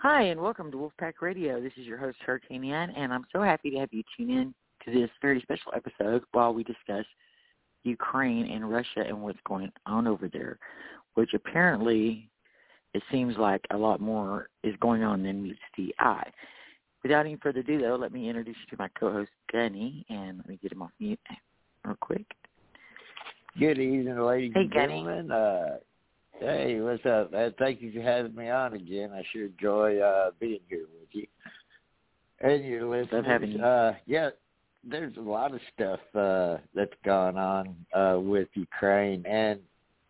[0.00, 1.60] Hi, and welcome to Wolf PaQ Radio.
[1.60, 4.54] This is your host, Hurricane Ann, and I'm so happy to have you tune in
[4.84, 7.04] to this very special episode while we discuss
[7.82, 10.56] Ukraine and Russia and what's going on over there,
[11.14, 12.30] which apparently
[12.94, 16.30] it seems like a lot more is going on than meets the eye.
[17.02, 20.48] Without any further ado, though, let me introduce you to my co-host, Gunny, and let
[20.48, 21.20] me get him off mute
[21.84, 22.26] real quick.
[23.58, 24.94] Good evening, ladies Hey, and Gunny.
[24.94, 25.30] gentlemen.
[25.30, 25.76] Uh,
[26.40, 27.32] hey, what's up?
[27.34, 29.10] Uh, thank you for having me on again.
[29.12, 31.26] I sure enjoy uh, being here with you.
[32.40, 33.24] And your listeners.
[33.26, 33.62] having you.
[33.62, 34.30] Uh, yeah,
[34.84, 39.60] there's a lot of stuff uh, that's gone on uh, with Ukraine, and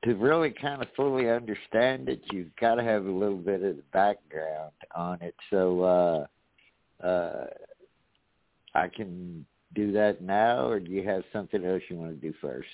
[0.05, 3.77] to really kind of fully understand it, you've got to have a little bit of
[3.77, 5.35] the background on it.
[5.51, 5.82] So
[7.02, 7.46] uh, uh,
[8.74, 12.35] I can do that now, or do you have something else you want to do
[12.41, 12.69] first?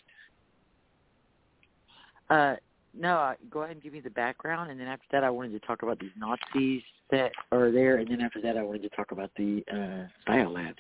[2.31, 2.57] Uh,
[2.97, 5.53] no, uh, go ahead and give me the background, and then after that, I wanted
[5.53, 8.89] to talk about these Nazis that are there, and then after that, I wanted to
[8.91, 10.75] talk about the uh, biolabs.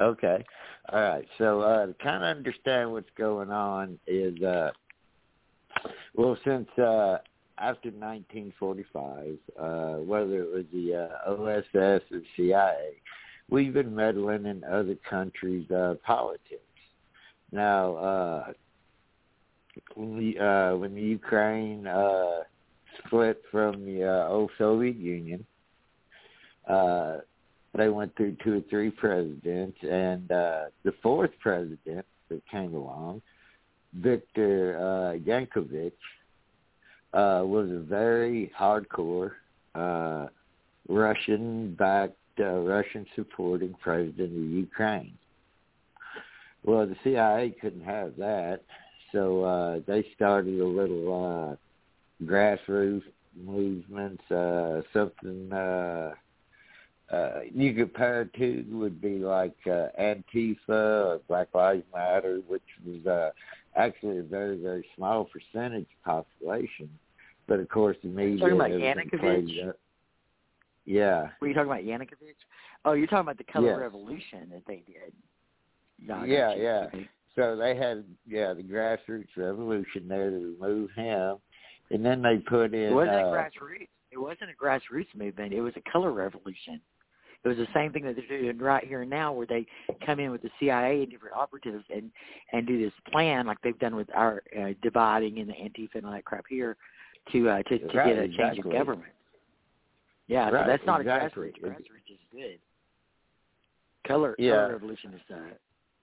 [0.00, 0.44] Okay.
[0.92, 1.26] All right.
[1.38, 4.70] So uh, to kind of understand what's going on is, uh,
[6.14, 7.18] well, since uh,
[7.58, 13.00] after 1945, uh, whether it was the uh, OSS or CIA,
[13.48, 16.60] we've been meddling in other countries' uh, politics.
[17.52, 18.52] Now, uh,
[19.94, 22.40] when the uh, when the Ukraine uh,
[23.06, 25.44] split from the uh, old Soviet Union,
[26.68, 27.18] uh,
[27.76, 33.20] they went through two or three presidents, and uh, the fourth president that came along,
[33.94, 35.92] Viktor uh, Yankovich,
[37.12, 39.32] uh, was a very hardcore
[39.74, 40.26] uh,
[40.88, 45.16] Russian-backed, uh, Russian-supporting president of Ukraine.
[46.64, 48.60] Well, the CIA couldn't have that,
[49.12, 51.58] so uh, they started a little
[52.22, 53.02] uh, grassroots
[53.36, 55.52] movements, uh, something.
[55.52, 56.14] Uh,
[57.14, 62.62] uh, you compare it to would be like uh, Antifa or Black Lives Matter, which
[62.84, 63.30] was uh,
[63.76, 66.88] actually a very, very small percentage of population.
[67.46, 69.74] But of course, the media Talking about Yanukovych?
[70.86, 72.34] Yeah, Were you talking about Yanukovych?
[72.84, 73.78] Oh, you're talking about the color Yes.
[73.78, 75.12] revolution that they did.
[76.06, 76.90] No, I got Yeah, yeah.
[77.36, 81.38] So they had yeah the grassroots revolution there to remove him,
[81.90, 82.92] and then they put in.
[82.92, 83.88] It wasn't uh, a grassroots.
[84.10, 85.52] It wasn't a grassroots movement.
[85.52, 86.80] It was a color revolution.
[87.44, 89.66] It was the same thing that they're doing right here and now, where they
[90.04, 92.10] come in with the CIA and different operatives and
[92.52, 96.06] and do this plan like they've done with our uh, dividing and the Antifa and
[96.06, 96.76] all that crap here,
[97.32, 99.12] to uh, to, to Right, get a change of government.
[100.26, 101.48] Yeah, Right, so that's not exactly.
[101.48, 101.60] a grassroots.
[101.62, 102.58] Grassroots is good.
[104.06, 104.52] Color Yeah.
[104.52, 105.38] color revolution is uh,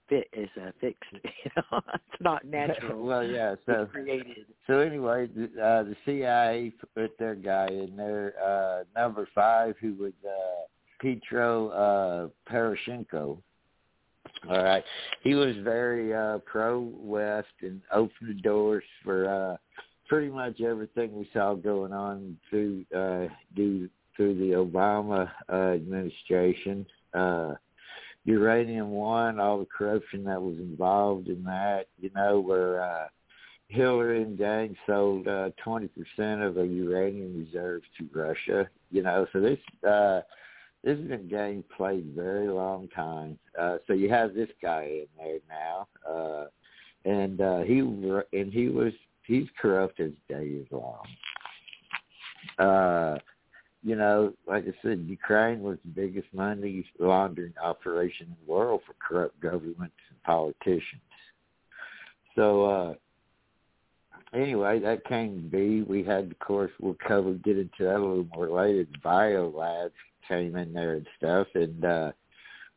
[0.09, 1.09] fit is uh, fixed.
[1.43, 3.03] You know, it's not natural.
[3.03, 3.55] well, yeah.
[3.65, 4.45] So it's created.
[4.67, 9.93] So anyway, the, uh, the CIA put their guy in there, uh, number five, who
[9.95, 10.67] was uh,
[11.01, 13.37] Petro uh, Poroshenko.
[14.49, 14.83] All right,
[15.23, 19.57] he was very uh, pro-West and opened the doors for uh,
[20.07, 26.85] pretty much everything we saw going on through uh, due through the Obama uh, administration.
[27.13, 27.53] Uh,
[28.25, 33.07] Uranium One, all the corruption that was involved in that, you know, where uh,
[33.67, 35.89] Hillary and gang sold uh, 20%
[36.45, 38.69] of the uranium reserves to Russia.
[38.91, 40.21] You know, so this uh,
[40.83, 43.37] this has been game played very long time.
[43.59, 46.45] Uh, so you have this guy in there now, uh,
[47.05, 48.93] and uh, he and he was
[49.25, 51.05] he's corrupt as day is long.
[52.57, 53.19] Uh,
[53.83, 58.81] you know, like I said, Ukraine was the biggest money laundering operation in the world
[58.85, 61.01] for corrupt governments and politicians.
[62.35, 62.93] So uh
[64.33, 65.81] anyway, that came to be.
[65.81, 68.85] We had, of course, we'll cover, get into that a little more later.
[68.91, 69.93] The bio labs
[70.31, 72.11] came in there and stuff, and uh,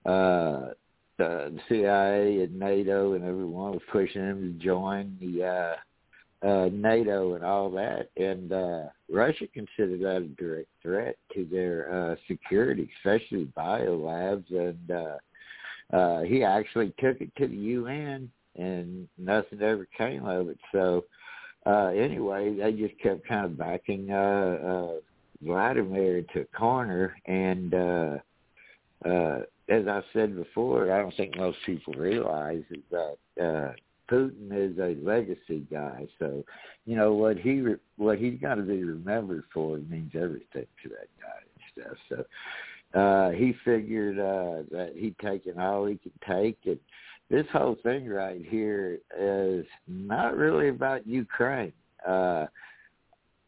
[0.04, 0.70] uh,
[1.18, 7.34] the, CIA and NATO and everyone was pushing them to join the uh, uh, NATO
[7.34, 8.10] and all that.
[8.16, 14.50] And uh, Russia considered that a direct threat to their uh, security, especially bio labs.
[14.50, 20.48] And uh, uh, he actually took it to the UN, and nothing ever came of
[20.48, 20.58] it.
[20.72, 21.04] So
[21.66, 24.92] uh anyway, they just kept kind of backing uh uh
[25.44, 28.16] Vladimir to corner and uh
[29.04, 29.38] uh
[29.68, 33.72] as I said before, I don't think most people realize is that uh
[34.10, 36.44] Putin is a legacy guy, so
[36.84, 40.88] you know what he re- what he's got to be remembered for means everything to
[40.90, 42.24] that guy and stuff.
[42.94, 46.78] So uh he figured uh that he'd taken all he could take and
[47.30, 51.72] this whole thing right here is not really about Ukraine.
[52.06, 52.46] Uh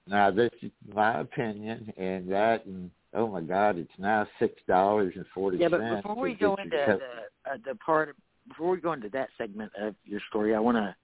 [0.06, 5.14] now this is my opinion and that and oh my god, it's now six dollars
[5.16, 8.14] and forty Yeah, but before we go into the uh, the part,
[8.48, 10.94] before we go into that segment of your story, I want to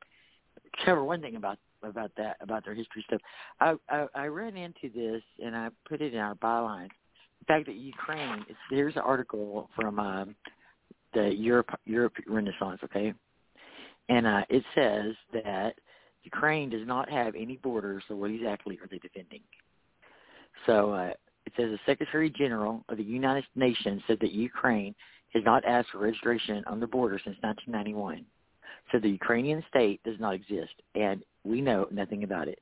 [0.84, 3.20] cover one thing about about that about their history stuff.
[3.60, 6.88] I, I I ran into this and I put it in our byline.
[7.40, 10.36] The fact that Ukraine, it's, there's an article from um,
[11.14, 13.12] the Europe Europe Renaissance, okay,
[14.08, 15.74] and uh, it says that
[16.24, 19.40] Ukraine does not have any borders, so what exactly are they defending?
[20.66, 21.12] So uh,
[21.46, 24.94] it says the Secretary General of the United Nations said that Ukraine
[25.34, 28.24] has not asked for registration on the border since 1991.
[28.90, 32.60] So the Ukrainian state does not exist, and we know nothing about it.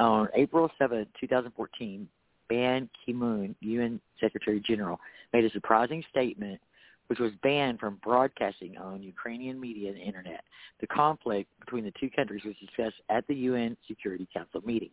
[0.00, 2.08] On April 7, 2014,
[2.48, 5.00] Ban Ki-moon, UN Secretary General,
[5.32, 6.60] made a surprising statement
[7.08, 10.42] which was banned from broadcasting on Ukrainian media and internet.
[10.80, 14.90] The conflict between the two countries was discussed at the UN Security Council meeting.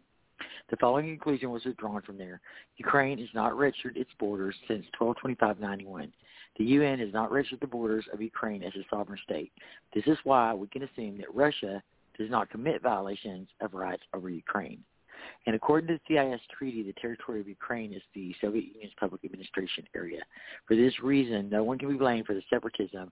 [0.69, 2.41] The following conclusion was withdrawn from there.
[2.77, 6.11] Ukraine has not registered its borders since 1225-91.
[6.57, 9.51] The UN has not registered the borders of Ukraine as a sovereign state.
[9.93, 11.81] This is why we can assume that Russia
[12.17, 14.83] does not commit violations of rights over Ukraine.
[15.45, 19.23] And according to the CIS treaty, the territory of Ukraine is the Soviet Union's public
[19.25, 20.21] administration area.
[20.67, 23.11] For this reason, no one can be blamed for the separatism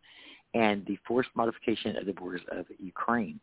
[0.53, 3.39] and the forced modification of the borders of Ukraine.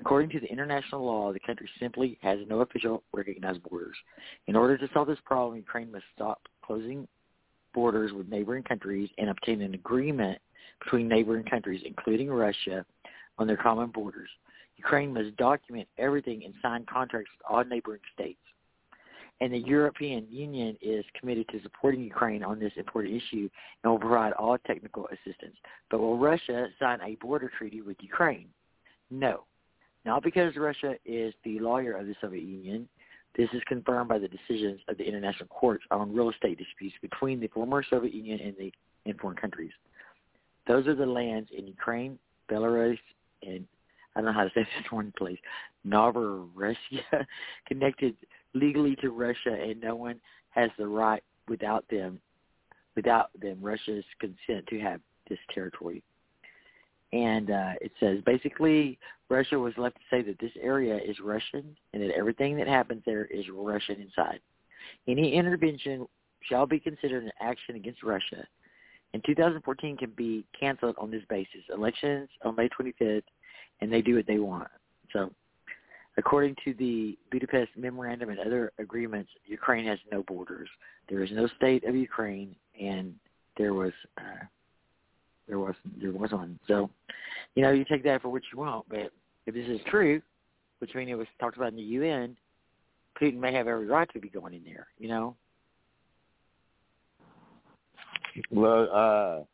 [0.00, 3.96] According to the international law, the country simply has no official recognized borders.
[4.48, 7.06] In order to solve this problem, Ukraine must stop closing
[7.72, 10.38] borders with neighboring countries and obtain an agreement
[10.82, 12.84] between neighboring countries, including Russia,
[13.38, 14.28] on their common borders.
[14.76, 18.38] Ukraine must document everything and sign contracts with all neighboring states.
[19.40, 23.48] And the European Union is committed to supporting Ukraine on this important issue
[23.82, 25.56] and will provide all technical assistance.
[25.90, 28.46] But will Russia sign a border treaty with Ukraine?
[29.10, 29.44] No.
[30.04, 32.88] Not because Russia is the lawyer of the Soviet Union.
[33.36, 37.40] This is confirmed by the decisions of the international courts on real estate disputes between
[37.40, 38.72] the former Soviet Union and the
[39.06, 39.72] and foreign countries.
[40.66, 42.18] Those are the lands in Ukraine,
[42.50, 42.98] Belarus,
[43.42, 43.66] and
[44.14, 45.38] I don't know how to say this one place,
[45.86, 47.26] Novorossiya,
[47.68, 48.16] connected
[48.54, 50.20] legally to Russia, and no one
[50.50, 52.20] has the right without them,
[52.96, 56.02] without them, Russia's consent to have this territory.
[57.12, 61.76] And uh, it says basically Russia was left to say that this area is Russian
[61.92, 64.40] and that everything that happens there is Russian inside.
[65.06, 66.06] Any intervention
[66.42, 68.44] shall be considered an action against Russia.
[69.12, 71.62] And 2014 can be canceled on this basis.
[71.72, 73.22] Elections on May 25th,
[73.80, 74.68] and they do what they want.
[75.12, 75.30] So,
[76.16, 80.68] according to the Budapest Memorandum and other agreements, Ukraine has no borders.
[81.08, 83.14] There is no state of Ukraine, and
[83.56, 84.44] there was uh,
[85.48, 86.58] there was there was one.
[86.66, 86.90] So,
[87.54, 88.86] you know, you take that for what you want.
[88.88, 89.12] But
[89.46, 90.22] if this is true,
[90.78, 92.36] which means it was talked about in the UN,
[93.20, 94.86] Putin may have every right to be going in there.
[94.98, 95.36] You know.
[98.50, 99.44] Well, uh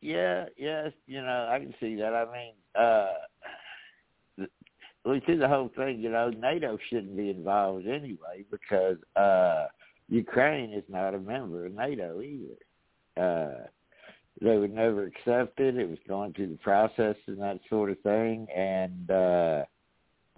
[0.00, 2.14] yeah, yes, you know, I can see that.
[2.14, 3.12] I mean, uh
[5.06, 9.66] we see the whole thing, you know, NATO shouldn't be involved anyway because uh
[10.08, 12.56] Ukraine is not a member of NATO either.
[13.16, 13.66] Uh
[14.42, 15.76] they would never accept it.
[15.76, 19.64] It was going through the process and that sort of thing and uh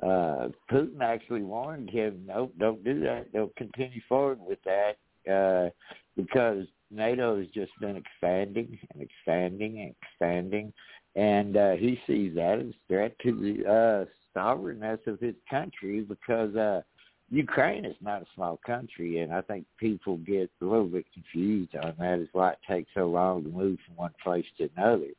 [0.03, 3.33] uh Putin actually warned him, Nope, don't do that.
[3.33, 4.97] Don't continue forward with that.
[5.31, 5.71] Uh
[6.17, 10.73] because NATO has just been expanding and expanding and expanding,
[11.17, 14.05] and uh, he sees that as a threat to the uh,
[14.38, 16.83] sovereignness of his country because uh,
[17.30, 21.75] Ukraine is not a small country, and I think people get a little bit confused
[21.76, 22.21] on that.
[22.21, 25.11] Is why it takes so long to move from one place to another.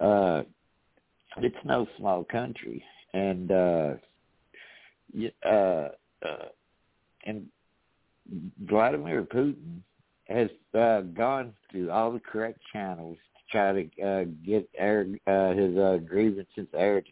[0.00, 0.42] Uh,
[1.38, 2.84] it's no small country,
[3.14, 3.94] and uh,
[5.44, 5.88] uh, uh,
[7.24, 7.46] and
[8.68, 9.80] Vladimir Putin
[10.28, 15.50] has uh, gone through all the correct channels to try to uh, get air, uh,
[15.52, 17.06] his uh, grievances aired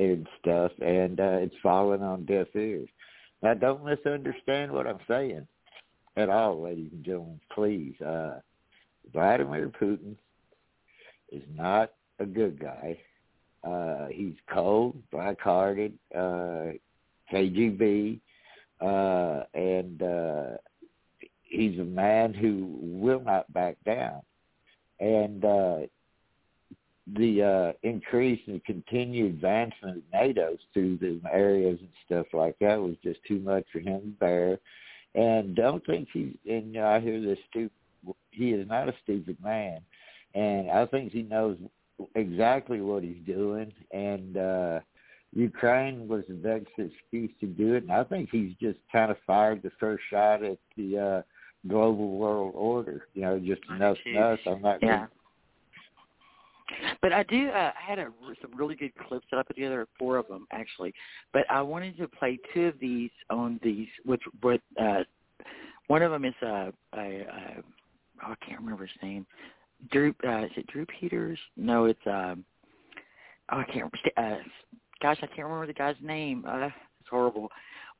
[0.00, 2.88] and stuff, and uh, it's falling on deaf ears.
[3.42, 5.46] Now, don't misunderstand what I'm saying
[6.16, 7.40] at all, ladies and gentlemen.
[7.54, 8.40] Please, uh,
[9.12, 10.16] Vladimir Putin
[11.30, 12.98] is not a good guy.
[13.62, 16.72] Uh, he's cold, black-hearted, uh,
[17.30, 18.20] KGB,
[18.80, 20.56] uh, and uh,
[21.42, 24.22] he's a man who will not back down.
[24.98, 25.78] And uh,
[27.06, 32.80] the uh, increase and continued advancement of NATO through the areas and stuff like that
[32.80, 34.58] was just too much for him to bear.
[35.14, 36.34] And don't think he's.
[36.48, 37.72] And you know, I hear this stupid.
[38.30, 39.80] He is not a stupid man,
[40.34, 41.56] and I think he knows
[42.14, 43.72] exactly what he's doing.
[43.90, 44.80] And uh,
[45.32, 49.16] Ukraine was the best excuse to do it, and I think he's just kind of
[49.26, 51.22] fired the first shot at the uh,
[51.68, 53.06] global world order.
[53.14, 54.38] You know, just enough enough.
[54.46, 54.78] I'm not.
[54.80, 55.06] Yeah.
[57.02, 57.48] But I do.
[57.48, 58.08] Uh, I had a,
[58.40, 60.94] some really good clips that I put together, four of them actually.
[61.32, 65.04] But I wanted to play two of these on these, which but uh,
[65.86, 67.62] one of them is uh, a, a
[68.24, 69.26] oh, I can't remember his name.
[69.90, 71.38] Drew, uh, is it Drew Peters?
[71.56, 72.44] No, it's um,
[73.50, 73.92] oh, I can't.
[74.16, 74.36] Uh,
[75.00, 76.44] gosh, I can't remember the guy's name.
[76.46, 77.48] Uh, it's horrible.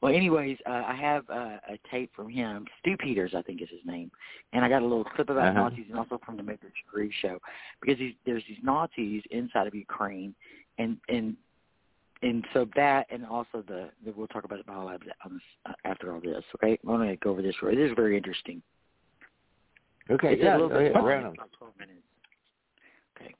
[0.00, 2.66] Well, anyways, uh, I have uh, a tape from him.
[2.78, 4.10] Stu Peters, I think is his name,
[4.52, 5.68] and I got a little clip about uh-huh.
[5.68, 7.38] Nazis and also from the Matrix Groove show
[7.82, 10.34] because he's, there's these Nazis inside of Ukraine,
[10.78, 11.36] and and
[12.22, 16.20] and so that and also the, the we'll talk about the biolabs uh, after all
[16.20, 16.44] this.
[16.56, 17.54] Okay, I'm going to go over this.
[17.62, 18.62] This is very interesting.
[20.10, 22.00] Okay, it's yeah, a little bit yeah, about twelve minutes.
[23.16, 23.34] Okay.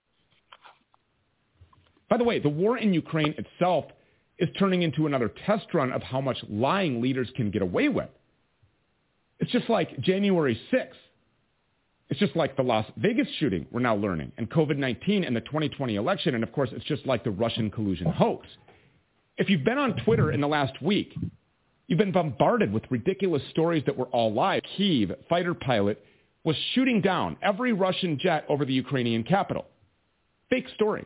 [2.11, 3.87] By the way, the war in Ukraine itself
[4.41, 8.09] is turning into another test run of how much lying leaders can get away with.
[9.39, 10.89] It's just like January 6th.
[12.09, 15.95] It's just like the Las Vegas shooting, we're now learning, and COVID-19 and the 2020
[15.95, 18.49] election, and of course, it's just like the Russian collusion hoax.
[19.37, 21.15] If you've been on Twitter in the last week,
[21.87, 24.61] you've been bombarded with ridiculous stories that were all lies.
[24.77, 26.05] Kiev fighter pilot
[26.43, 29.67] was shooting down every Russian jet over the Ukrainian capital.
[30.49, 31.05] Fake story.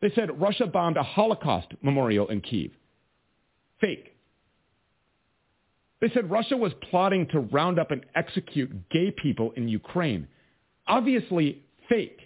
[0.00, 2.70] They said Russia bombed a Holocaust memorial in Kiev.
[3.80, 4.14] Fake.
[6.00, 10.28] They said Russia was plotting to round up and execute gay people in Ukraine.
[10.86, 12.20] Obviously fake.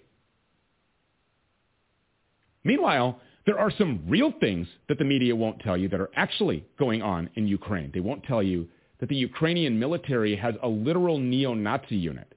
[2.65, 6.65] Meanwhile, there are some real things that the media won't tell you that are actually
[6.79, 7.91] going on in Ukraine.
[7.93, 8.69] They won't tell you
[9.01, 12.35] that the Ukrainian military has a literal neo-Nazi unit.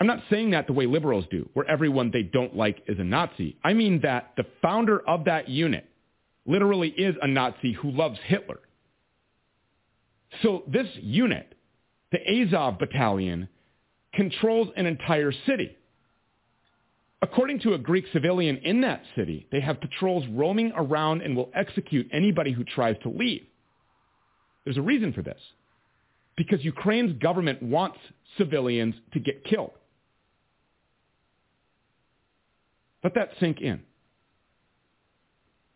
[0.00, 3.04] I'm not saying that the way liberals do, where everyone they don't like is a
[3.04, 3.56] Nazi.
[3.64, 5.88] I mean that the founder of that unit
[6.46, 8.60] literally is a Nazi who loves Hitler.
[10.42, 11.54] So this unit,
[12.12, 13.48] the Azov battalion,
[14.14, 15.76] controls an entire city.
[17.20, 21.50] According to a Greek civilian in that city, they have patrols roaming around and will
[21.54, 23.44] execute anybody who tries to leave.
[24.64, 25.40] There's a reason for this.
[26.36, 27.98] Because Ukraine's government wants
[28.36, 29.72] civilians to get killed.
[33.08, 33.80] Let that sink in.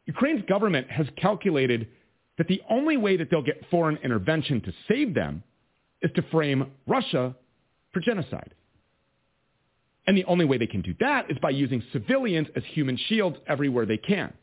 [0.05, 1.89] Ukraine's government has calculated
[2.37, 5.43] that the only way that they'll get foreign intervention to save them
[6.03, 7.35] is to frame Russia
[7.91, 8.53] for genocide.
[10.07, 13.39] And the only way they can do that is by using civilians as human shields
[13.47, 14.35] everywhere they can.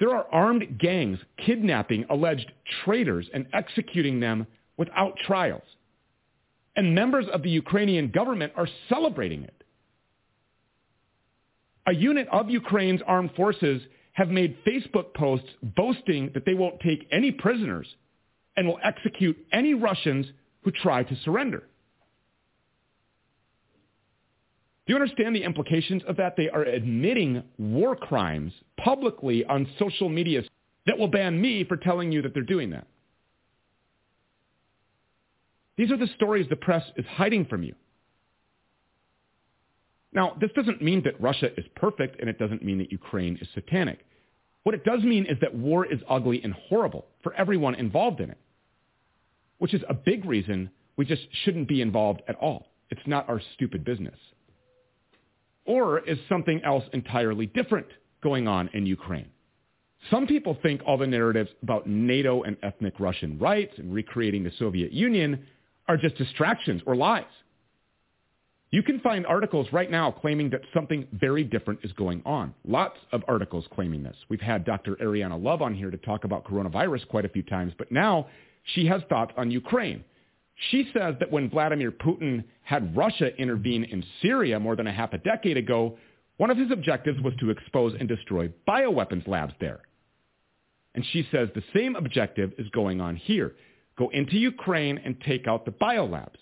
[0.00, 2.50] There are armed gangs kidnapping alleged
[2.84, 5.62] traitors and executing them without trials.
[6.74, 9.59] And members of the Ukrainian government are celebrating it
[11.90, 13.82] a unit of Ukraine's armed forces
[14.12, 17.86] have made Facebook posts boasting that they won't take any prisoners
[18.56, 20.24] and will execute any Russians
[20.62, 21.64] who try to surrender.
[24.86, 26.36] Do you understand the implications of that?
[26.36, 30.42] They are admitting war crimes publicly on social media
[30.86, 32.86] that will ban me for telling you that they're doing that.
[35.76, 37.74] These are the stories the press is hiding from you.
[40.12, 43.48] Now, this doesn't mean that Russia is perfect, and it doesn't mean that Ukraine is
[43.54, 44.00] satanic.
[44.64, 48.30] What it does mean is that war is ugly and horrible for everyone involved in
[48.30, 48.38] it,
[49.58, 52.66] which is a big reason we just shouldn't be involved at all.
[52.90, 54.18] It's not our stupid business.
[55.64, 57.86] Or is something else entirely different
[58.22, 59.30] going on in Ukraine?
[60.10, 64.52] Some people think all the narratives about NATO and ethnic Russian rights and recreating the
[64.58, 65.46] Soviet Union
[65.88, 67.24] are just distractions or lies.
[68.72, 72.54] You can find articles right now claiming that something very different is going on.
[72.64, 74.16] Lots of articles claiming this.
[74.28, 74.94] We've had Dr.
[74.96, 78.28] Ariyana Love on here to talk about coronavirus quite a few times, but now
[78.74, 80.04] she has thoughts on Ukraine.
[80.70, 85.14] She says that when Vladimir Putin had Russia intervene in Syria more than a half
[85.14, 85.98] a decade ago,
[86.36, 89.80] one of his objectives was to expose and destroy bioweapons labs there.
[90.94, 93.54] And she says the same objective is going on here.
[93.98, 96.36] Go into Ukraine and take out the biolabs.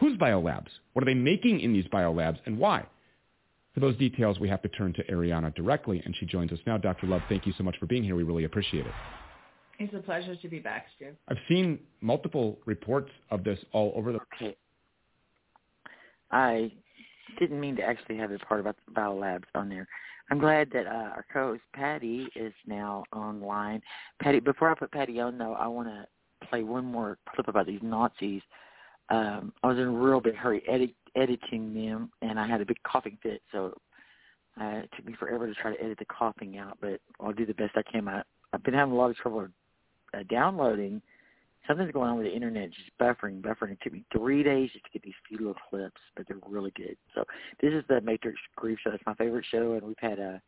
[0.00, 0.68] Whose biolabs?
[0.94, 2.86] What are they making in these biolabs and why?
[3.74, 6.76] For those details, we have to turn to Ariyana directly, and she joins us now.
[6.76, 7.06] Dr.
[7.06, 8.16] Love, thank you so much for being here.
[8.16, 8.92] We really appreciate it.
[9.78, 11.12] It's a pleasure to be back, Stu.
[11.28, 14.18] I've seen multiple reports of this all over the...
[14.34, 14.56] Okay.
[16.30, 16.72] I
[17.38, 19.86] didn't mean to actually have it part about the biolabs on there.
[20.30, 23.82] I'm glad that uh, our co-host Patty is now online.
[24.20, 26.06] Patty, before I put Patty on though, I want to
[26.46, 28.42] play one more clip about these Nazis.
[29.10, 32.66] Um, I was in a real big hurry edit, editing them, and I had a
[32.66, 33.74] big coughing fit, so
[34.60, 36.78] uh, it took me forever to try to edit the coughing out.
[36.80, 38.06] But I'll do the best I can.
[38.08, 39.48] I, I've been having a lot of trouble
[40.14, 41.02] uh, downloading
[41.66, 43.72] something's going on with the internet, just buffering, buffering.
[43.72, 46.72] It took me three days just to get these few little clips, but they're really
[46.76, 46.96] good.
[47.14, 47.24] So
[47.60, 48.90] this is the Matrix Groove Show.
[48.90, 50.40] It's my favorite show, and we've had a,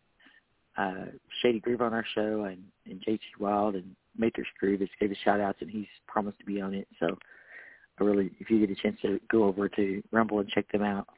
[0.79, 1.07] a
[1.41, 5.17] Shady Groove on our show, and, and JT Wild and Matrix Groove has gave us
[5.25, 6.89] shout outs, and he's promised to be on it.
[6.99, 7.17] So
[8.03, 11.09] really, if you get a chance to go over to Rumble and check them out,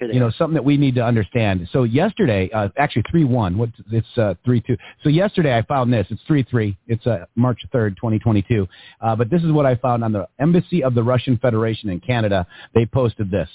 [0.00, 1.68] you know something that we need to understand.
[1.72, 3.56] So yesterday, uh, actually three one.
[3.58, 4.76] What it's uh, three two.
[5.02, 6.06] So yesterday I found this.
[6.10, 6.76] It's three three.
[6.86, 8.66] It's uh, March third, twenty twenty two.
[9.00, 12.00] Uh, but this is what I found on the embassy of the Russian Federation in
[12.00, 12.46] Canada.
[12.74, 13.48] They posted this.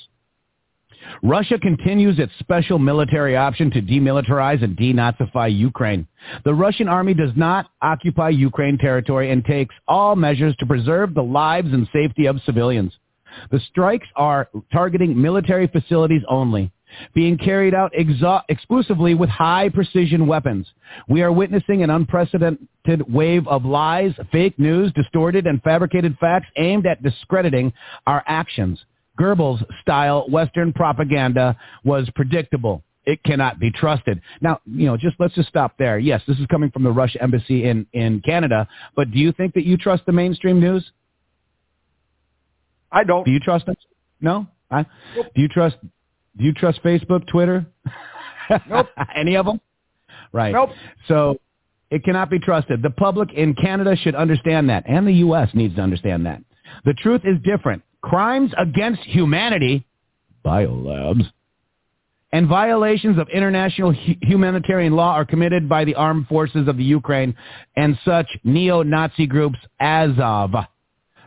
[1.24, 6.08] Russia continues its special military option to demilitarize and denazify Ukraine.
[6.44, 11.24] The Russian army does not occupy Ukraine territory and takes all measures to preserve the
[11.24, 12.94] lives and safety of civilians.
[13.52, 16.72] The strikes are targeting military facilities only,
[17.14, 20.68] being carried out exa- exclusively with high precision weapons.
[21.08, 26.88] We are witnessing an unprecedented wave of lies, fake news, distorted and fabricated facts aimed
[26.88, 27.74] at discrediting
[28.06, 28.80] our actions.
[29.18, 32.84] Goebbels style Western propaganda was predictable.
[33.06, 34.22] It cannot be trusted.
[34.42, 35.98] Now, you know, just let's just stop there.
[35.98, 39.54] Yes, this is coming from the Russia embassy in, in Canada, but do you think
[39.54, 40.92] that you trust the mainstream news?
[42.92, 43.24] I don't.
[43.26, 43.76] Do you trust them?
[44.20, 44.48] No.
[44.70, 45.28] I, nope.
[45.34, 45.78] Do you trust?
[45.82, 47.66] Do you trust Facebook, Twitter?
[48.70, 48.88] Nope.
[49.14, 49.60] Any of them?
[50.32, 50.54] Right.
[50.54, 50.70] Nope.
[51.10, 51.38] So
[51.92, 52.82] it cannot be trusted.
[52.82, 55.50] The public in Canada should understand that, and the U.S.
[55.54, 56.42] needs to understand that.
[56.86, 57.84] The truth is different.
[58.02, 59.86] Crimes against humanity,
[60.46, 61.26] biolabs,
[62.32, 66.84] and violations of international hu- humanitarian law are committed by the armed forces of the
[66.84, 67.36] Ukraine
[67.76, 70.52] and such neo-Nazi groups Azov,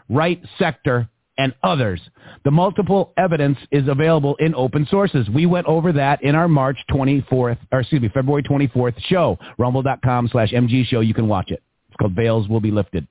[0.09, 2.01] Right Sector, and others.
[2.45, 5.29] The multiple evidence is available in open sources.
[5.31, 10.29] We went over that in our March 24th, or excuse me, February 24th show, rumble.com
[10.31, 11.01] slash MG show.
[11.01, 11.63] You can watch it.
[11.89, 13.07] It's called Veils Will Be Lifted.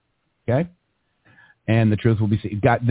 [0.47, 0.69] Okay?
[1.69, 2.60] And the truth will be seen.
[2.63, 2.86] God,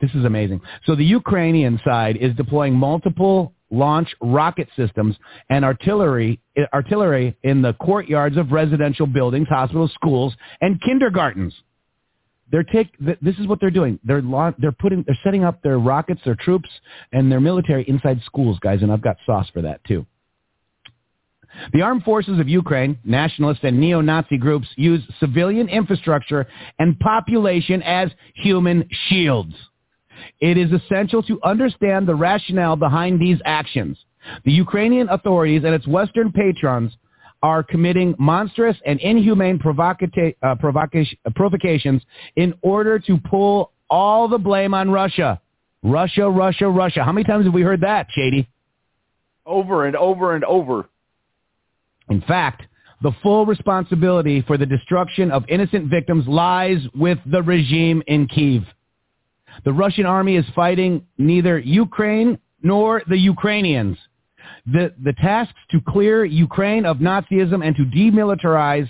[0.00, 0.60] this is amazing.
[0.86, 5.16] So the Ukrainian side is deploying multiple launch rocket systems
[5.48, 11.52] and artillery eh, artillery in the courtyards of residential buildings, hospitals, schools, and kindergartens.
[12.52, 12.88] They're take.
[12.98, 13.98] This is what they're doing.
[14.04, 14.22] They're
[14.58, 15.04] they're putting.
[15.06, 16.68] They're setting up their rockets, their troops,
[17.12, 18.82] and their military inside schools, guys.
[18.82, 20.06] And I've got sauce for that too.
[21.72, 26.46] The armed forces of Ukraine, nationalist and neo-Nazi groups, use civilian infrastructure
[26.78, 29.54] and population as human shields.
[30.40, 33.98] It is essential to understand the rationale behind these actions.
[34.44, 36.92] The Ukrainian authorities and its Western patrons
[37.42, 42.02] are committing monstrous and inhumane provoca- uh, provocation, uh, provocations
[42.36, 45.40] in order to pull all the blame on Russia.
[45.82, 47.02] Russia, Russia, Russia.
[47.02, 48.46] How many times have we heard that, Shady?
[49.46, 50.89] Over and over and over.
[52.10, 52.62] In fact,
[53.02, 58.64] the full responsibility for the destruction of innocent victims lies with the regime in Kiev.
[59.64, 63.96] The Russian army is fighting neither Ukraine nor the Ukrainians
[64.66, 68.88] the, the tasks to clear Ukraine of Nazism and to demilitarize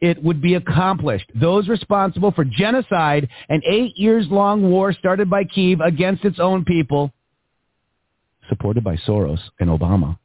[0.00, 1.30] it would be accomplished.
[1.34, 6.64] Those responsible for genocide, and eight years long war started by Kiev against its own
[6.64, 7.12] people,
[8.48, 10.18] supported by Soros and Obama,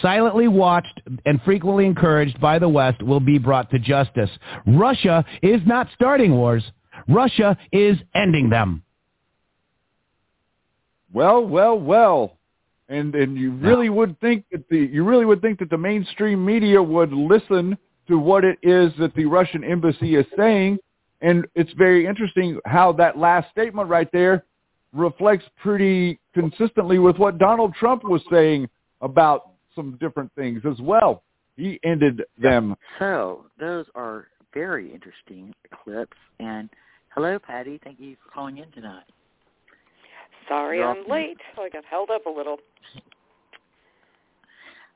[0.00, 4.30] silently watched and frequently encouraged by the West will be brought to justice.
[4.66, 6.64] Russia is not starting wars.
[7.08, 8.82] Russia is ending them.
[11.12, 12.38] Well, well, well
[12.88, 16.44] and and you really would think that the you really would think that the mainstream
[16.44, 17.76] media would listen
[18.08, 20.78] to what it is that the Russian embassy is saying,
[21.22, 24.44] and it's very interesting how that last statement right there
[24.92, 28.68] reflects pretty consistently with what Donald Trump was saying
[29.00, 31.22] about some different things as well.
[31.56, 32.74] He ended them.
[32.98, 36.16] So those are very interesting clips.
[36.40, 36.68] And
[37.14, 37.80] hello, Patty.
[37.82, 39.04] Thank you for calling in tonight.
[40.48, 41.38] Sorry I'm late.
[41.58, 42.58] I got held up a little.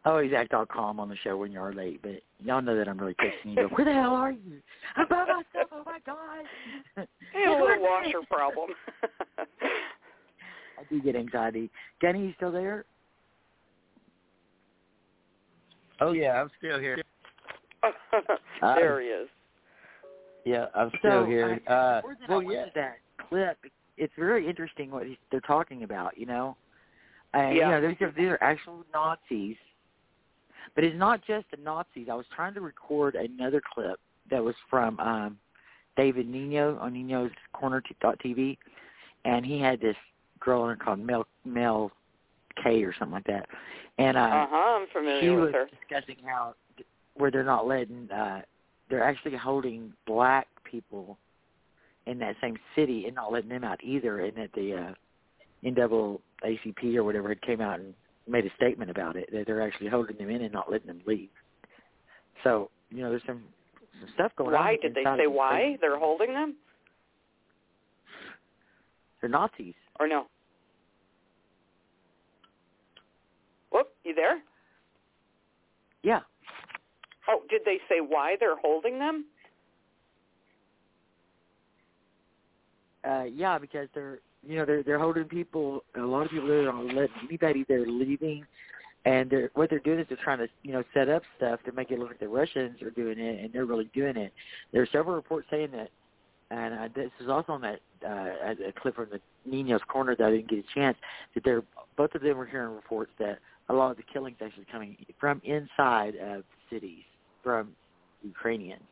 [0.05, 2.77] Oh, I always act all calm on the show when you're late, but y'all know
[2.77, 3.69] that I'm really texting you.
[3.75, 4.63] Where the hell are you?
[4.95, 5.71] I'm by myself.
[5.73, 6.45] Oh my god.
[6.97, 8.71] I have a little washer problem.
[10.79, 11.69] I do get anxiety.
[12.01, 12.85] Danny, you still there?
[16.01, 16.99] Oh yeah, I'm still here.
[18.63, 19.29] there he is.
[20.45, 21.61] Yeah, I'm still so, here.
[21.67, 22.65] I, uh, more than well, I yeah.
[22.75, 23.59] that clip
[23.99, 26.17] it's very interesting what they're talking about.
[26.17, 26.57] You know,
[27.35, 27.67] And Yeah.
[27.67, 29.57] you know, these are these are actual Nazis.
[30.75, 32.09] But it's not just the Nazis.
[32.09, 35.39] I was trying to record another clip that was from um
[35.97, 38.57] David Nino on Nino's Corner dot TV,
[39.25, 39.97] and he had this
[40.41, 41.91] girl on there called Mel Mel
[42.63, 43.49] K or something like that,
[43.99, 44.57] and uh, Uh huh.
[44.81, 45.69] I'm she familiar was with her.
[45.81, 46.55] discussing how
[47.15, 48.43] where they're not letting uh
[48.89, 51.19] they're actually holding black people
[52.07, 54.95] in that same city and not letting them out either and that the uh
[55.65, 57.93] NAACP or whatever had came out and
[58.29, 61.01] made a statement about it that they're actually holding them in and not letting them
[61.07, 61.29] leave.
[62.45, 63.43] So, you know, there's some,
[64.01, 64.61] some stuff going on.
[64.63, 66.55] Why did they say why they're holding them
[69.21, 69.75] They're Nazis.
[69.99, 70.27] or no?
[74.09, 74.41] You there?
[76.03, 76.21] Yeah.
[77.29, 79.27] Oh, did they say why they're holding them?
[83.09, 86.65] Uh yeah, because they're you know, they're they're holding people a lot of people they're
[86.65, 88.45] not letting anybody they're leaving
[89.05, 91.73] and they're what they're doing is they're trying to, you know, set up stuff to
[91.73, 94.33] make it look like the Russians are doing it and they're really doing it.
[94.73, 95.91] There are several reports saying that
[96.51, 100.25] and uh, this is also on that uh, a clip from the Nino's corner that
[100.25, 100.97] I didn't get a chance.
[101.35, 101.63] That they're
[101.97, 105.41] both of them were hearing reports that a lot of the killings actually coming from
[105.45, 107.05] inside of cities
[107.43, 107.71] from
[108.23, 108.83] Ukrainians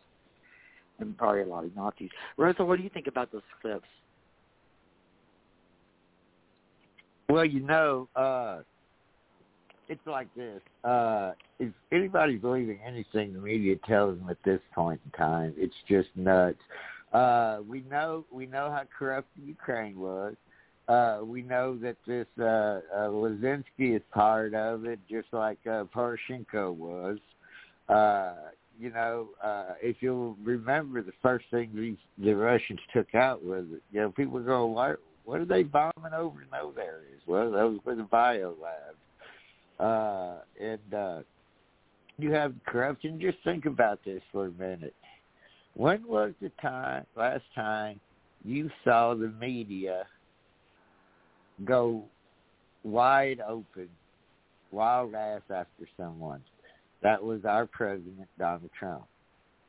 [0.99, 2.11] and probably a lot of Nazis.
[2.37, 3.87] Rosa, what do you think about those clips?
[7.29, 8.61] Well, you know, uh,
[9.89, 10.61] it's like this.
[10.85, 15.75] Uh, if anybody's believing anything the media tells them at this point in time, it's
[15.89, 16.59] just nuts.
[17.13, 20.35] Uh, we know we know how corrupt Ukraine was.
[20.89, 25.85] Uh, we know that this uh, uh, Lazinski is part of it, just like uh,
[25.95, 27.19] Poroshenko was.
[27.89, 28.35] Uh,
[28.79, 33.65] you know, uh, if you'll remember, the first thing these the Russians took out was,
[33.91, 34.95] you know, people go, why,
[35.25, 37.21] what are they bombing over in those areas?
[37.27, 39.81] Well, those were the bio labs.
[39.81, 41.23] Uh, and uh,
[42.19, 43.21] you have corruption.
[43.21, 44.95] Just think about this for a minute.
[45.75, 48.01] When was the time, last time,
[48.45, 50.07] you saw the media
[51.65, 52.05] go
[52.85, 53.89] wide open,
[54.71, 56.43] wild ass after someone?
[57.03, 59.05] That was our president, Donald Trump.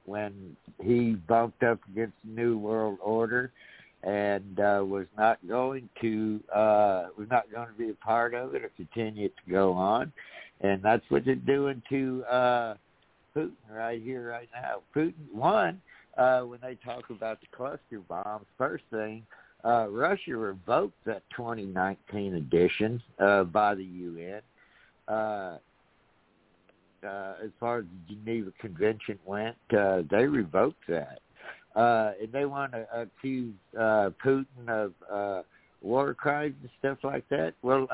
[0.06, 3.52] When he bumped up against the New World Order
[4.04, 8.56] and uh, was not going to uh, was not going to be a part of
[8.56, 10.12] it or continue it to go on,
[10.62, 12.76] and that's what they're doing to uh,
[13.36, 14.82] Putin right here, right now.
[14.95, 15.82] Putin one
[16.17, 18.45] uh, when they talk about the cluster bombs.
[18.58, 19.23] First thing,
[19.67, 24.41] uh, Russia revoked that 2019 edition uh, by the UN.
[25.08, 25.58] Uh,
[27.06, 31.19] uh, as far as the Geneva Convention went, uh, they revoked that.
[31.75, 34.93] Uh, and they want to accuse Putin of
[35.82, 37.53] war crimes and stuff like that.
[37.62, 37.88] Well,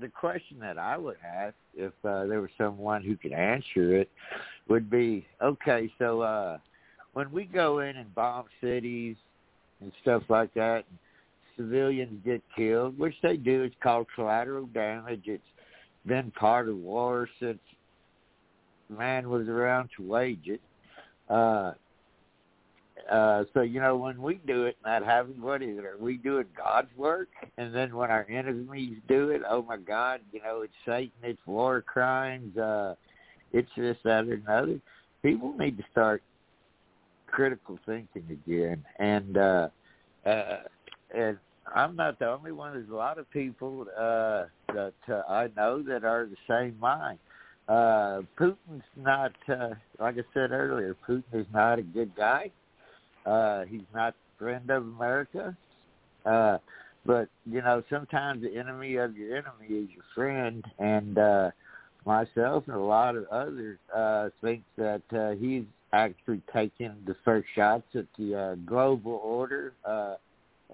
[0.00, 4.10] the question that I would ask, if there was someone who could answer it,
[4.68, 6.58] would be, okay, so
[7.12, 9.16] when we go in and bomb cities
[9.84, 10.98] and stuff like that, and
[11.56, 15.22] civilians get killed, which they do, it's called collateral damage.
[15.26, 15.42] It's
[16.06, 17.60] been part of war since
[18.88, 20.60] man was around to wage it.
[21.28, 21.72] Uh,
[23.10, 25.84] uh, so you know when we do it, not having what is it?
[25.84, 27.28] Are we doing God's work?
[27.58, 31.40] And then when our enemies do it, oh my God, you know it's Satan, it's
[31.46, 32.94] war crimes, uh,
[33.52, 34.80] it's this, that, or another.
[35.22, 36.22] People need to start
[37.34, 39.68] critical thinking again, and uh,
[40.24, 40.58] uh,
[41.12, 41.36] and
[41.74, 42.74] I'm not the only one.
[42.74, 47.18] There's a lot of people uh, that uh, I know that are the same mind.
[47.68, 52.50] Uh, Putin's not, uh, like I said earlier, Putin is not a good guy.
[53.26, 55.56] Uh, he's not a friend of America.
[56.24, 56.58] Uh,
[57.06, 60.64] but, you know, sometimes the enemy of your enemy is your friend.
[60.78, 61.50] And uh,
[62.06, 67.46] myself and a lot of others uh, think that uh, he's actually taking the first
[67.54, 70.16] shots at the uh, global order uh,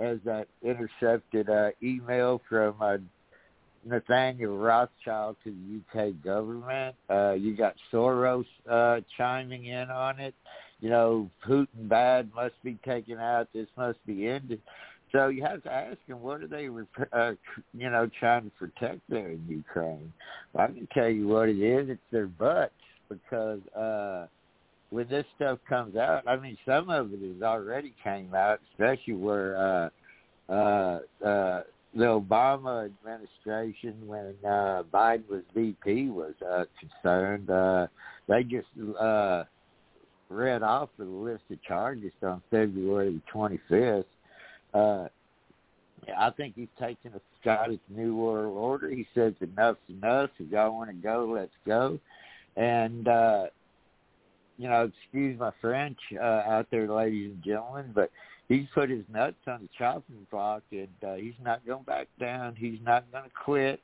[0.01, 2.97] as that intercepted uh, email from uh,
[3.85, 6.97] Nathaniel Rothschild to the UK government.
[7.09, 10.35] Uh, you got Soros uh, chiming in on it.
[10.81, 13.49] You know, Putin bad must be taken out.
[13.53, 14.61] This must be ended.
[15.13, 16.69] So you have to ask them, what are they,
[17.13, 17.33] uh,
[17.75, 20.13] you know, trying to protect there in Ukraine?
[20.53, 21.91] Well, I can tell you what it is.
[21.91, 22.73] It's their butts
[23.09, 24.27] because uh,
[24.91, 29.15] when this stuff comes out, I mean, some of it has already came out, especially
[29.15, 31.63] where uh, uh, uh,
[31.95, 37.51] the Obama administration, when uh, Biden was VP, was uh, concerned.
[37.51, 37.87] Uh,
[38.29, 39.45] they just uh,
[40.29, 44.05] read off the list of charges on February the 25th.
[44.73, 45.09] Uh,
[46.17, 48.91] I think he's taking a shot at the New World Order.
[48.91, 50.31] He says enough's enough.
[50.39, 51.99] If y'all want to go, let's go.
[52.57, 53.47] And uh,
[54.61, 58.11] you know, excuse my French uh, out there, ladies and gentlemen, but
[58.47, 62.55] he's put his nuts on the chopping block, and uh, he's not going back down.
[62.55, 63.81] He's not going to quit.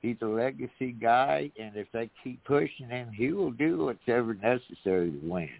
[0.00, 5.10] He's a legacy guy, and if they keep pushing him, he will do whatever necessary
[5.10, 5.50] to win.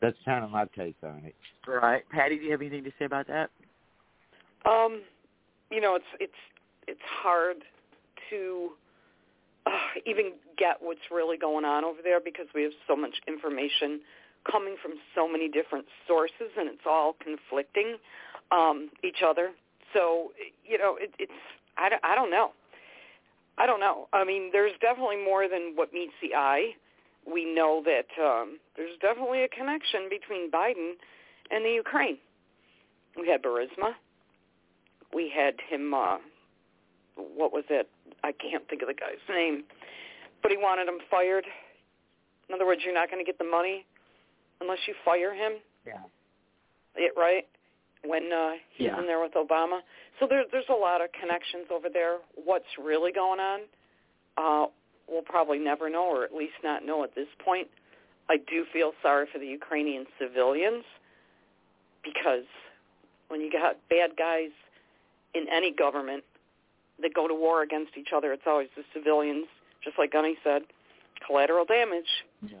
[0.00, 1.34] That's kind of my take on it.
[1.68, 3.50] Right, Patty, do you have anything to say about that?
[4.64, 5.02] Um,
[5.70, 6.32] you know, it's it's
[6.88, 7.56] it's hard
[8.30, 8.70] to
[9.66, 9.70] uh,
[10.06, 14.00] even get what's really going on over there because we have so much information
[14.50, 17.96] coming from so many different sources and it's all conflicting
[18.52, 19.50] um, each other.
[19.92, 20.32] So
[20.64, 21.32] you know, it, it's
[21.76, 22.52] I don't, I don't know.
[23.58, 24.08] I don't know.
[24.12, 26.72] I mean, there's definitely more than what meets the eye.
[27.26, 30.92] We know that um, there's definitely a connection between Biden
[31.50, 32.18] and the Ukraine.
[33.18, 33.94] We had Burisma.
[35.12, 35.94] We had him.
[35.94, 36.18] Uh,
[37.16, 37.88] what was it?
[38.26, 39.62] I can't think of the guy's name,
[40.42, 41.44] but he wanted him fired.
[42.48, 43.86] In other words, you're not going to get the money
[44.60, 45.54] unless you fire him.
[45.86, 46.02] Yeah.
[46.96, 47.46] It, right?
[48.04, 48.98] When uh, he's Yeah.
[48.98, 49.80] in there with Obama.
[50.18, 52.18] So there, there's a lot of connections over there.
[52.34, 53.60] What's really going on?
[54.36, 54.66] Uh,
[55.08, 57.68] we'll probably never know, or at least not know at this point.
[58.28, 60.84] I do feel sorry for the Ukrainian civilians
[62.02, 62.44] because
[63.28, 64.50] when you got bad guys
[65.34, 66.24] in any government
[67.02, 69.46] that go to war against each other, it's always the civilians,
[69.82, 70.62] just like Gunny said,
[71.26, 72.04] collateral damage.
[72.42, 72.56] Yeah.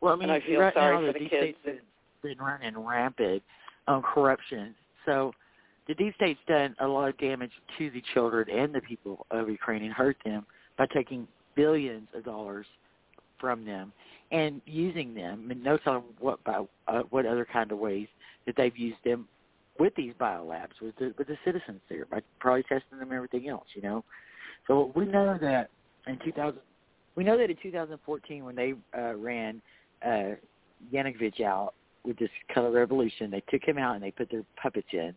[0.00, 1.42] Well, I mean, And I feel right sorry now for the the kids.
[1.42, 1.78] state's been,
[2.22, 3.42] been running rampant
[3.86, 4.74] on corruption.
[5.06, 5.32] So
[5.88, 9.48] the deep state's done a lot of damage to the children and the people of
[9.48, 12.66] Ukraine and hurt them by taking billions of dollars
[13.40, 13.92] from them
[14.30, 18.06] and using them, and no telling what by uh, what other kind of ways
[18.46, 19.26] that they've used them
[19.78, 23.66] with these biolabs, with the with the citizens there, by probably testing them everything else,
[23.74, 24.04] you know.
[24.66, 25.70] So we know that
[26.06, 26.58] in 2000,
[27.14, 29.62] we know that in 2014 when they uh, ran
[30.04, 30.34] uh,
[30.92, 34.88] Yanukovych out with this color revolution, they took him out and they put their puppets
[34.92, 35.14] in.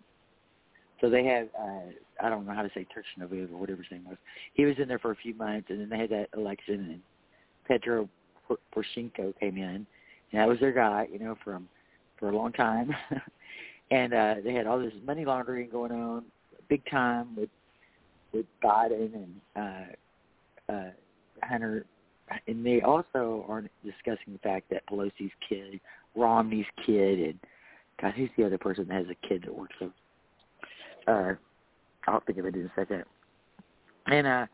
[0.99, 1.91] So they had uh,
[2.23, 4.17] I don't know how to say Turchynov or whatever his name was.
[4.53, 7.01] He was in there for a few months, and then they had that election, and
[7.67, 8.07] Petro
[8.75, 9.87] Poroshenko came in, and
[10.33, 11.67] that was their guy, you know, from
[12.19, 12.95] for a long time.
[13.91, 16.23] and uh, they had all this money laundering going on,
[16.69, 17.49] big time with
[18.33, 19.35] with Biden and
[20.69, 20.89] uh, uh,
[21.43, 21.85] Hunter,
[22.47, 25.81] and they also are discussing the fact that Pelosi's kid,
[26.15, 27.39] Romney's kid, and
[28.01, 29.91] God, who's the other person that has a kid that works for?
[31.07, 31.35] Uh,
[32.07, 33.03] I'll think of it in a second.
[34.07, 34.45] And uh,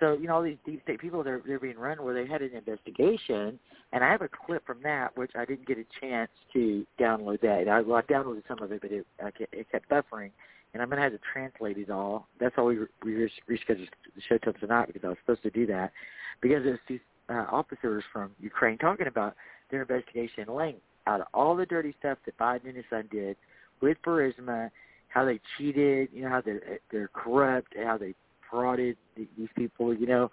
[0.00, 2.42] so you know, all these deep state people they're they're being run where they had
[2.42, 3.58] an investigation,
[3.92, 7.40] and I have a clip from that which I didn't get a chance to download
[7.42, 7.68] that.
[7.68, 10.30] I, well, I downloaded some of it, but it I, ke- it kept buffering,
[10.72, 12.26] and I'm gonna have to translate it all.
[12.40, 13.12] That's why we we
[13.48, 15.92] rescheduled the show till tonight because I was supposed to do that
[16.40, 19.34] because it's these uh, officers from Ukraine talking about
[19.70, 23.36] their investigation, laying out all the dirty stuff that Biden and his son did
[23.80, 24.70] with Burisma,
[25.08, 28.14] how they cheated, you know, how they're they're corrupt, how they
[28.52, 30.30] frauded th- these people, you know,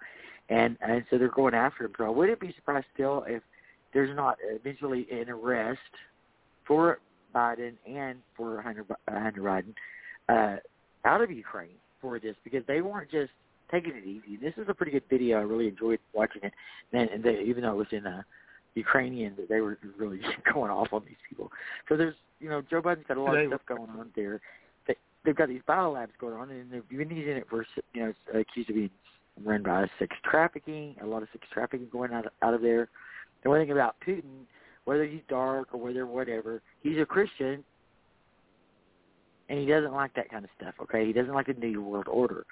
[0.48, 1.92] and and so they're going after him.
[1.98, 3.42] So I wouldn't be surprised still if
[3.94, 5.78] there's not eventually an arrest
[6.66, 6.98] for
[7.34, 9.74] Biden and for Hunter uh, Hunter Biden
[10.28, 10.56] uh,
[11.08, 13.30] out of Ukraine for this because they weren't just
[13.70, 14.36] taking it easy.
[14.40, 15.38] This is a pretty good video.
[15.38, 16.52] I really enjoyed watching it,
[16.92, 18.22] and, and they, even though it was in uh,
[18.74, 20.20] Ukrainian, that they were really
[20.54, 21.50] going off on these people.
[21.88, 24.40] So there's, you know, Joe Biden's got a lot They- of stuff going on there.
[25.24, 28.12] They, they've got these biolabs going on, and they've been using it for, you know,
[28.34, 28.90] accused of being
[29.44, 30.96] run by sex trafficking.
[31.02, 32.88] A lot of sex trafficking going out out of there.
[33.42, 34.46] The one thing about Putin,
[34.84, 37.62] whether he's dark or whether whatever, he's a Christian,
[39.48, 40.74] and he doesn't like that kind of stuff.
[40.82, 42.44] Okay, he doesn't like the New World Order.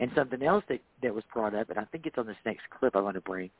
[0.00, 2.62] And something else that that was brought up, and I think it's on this next
[2.78, 3.50] clip I want to bring.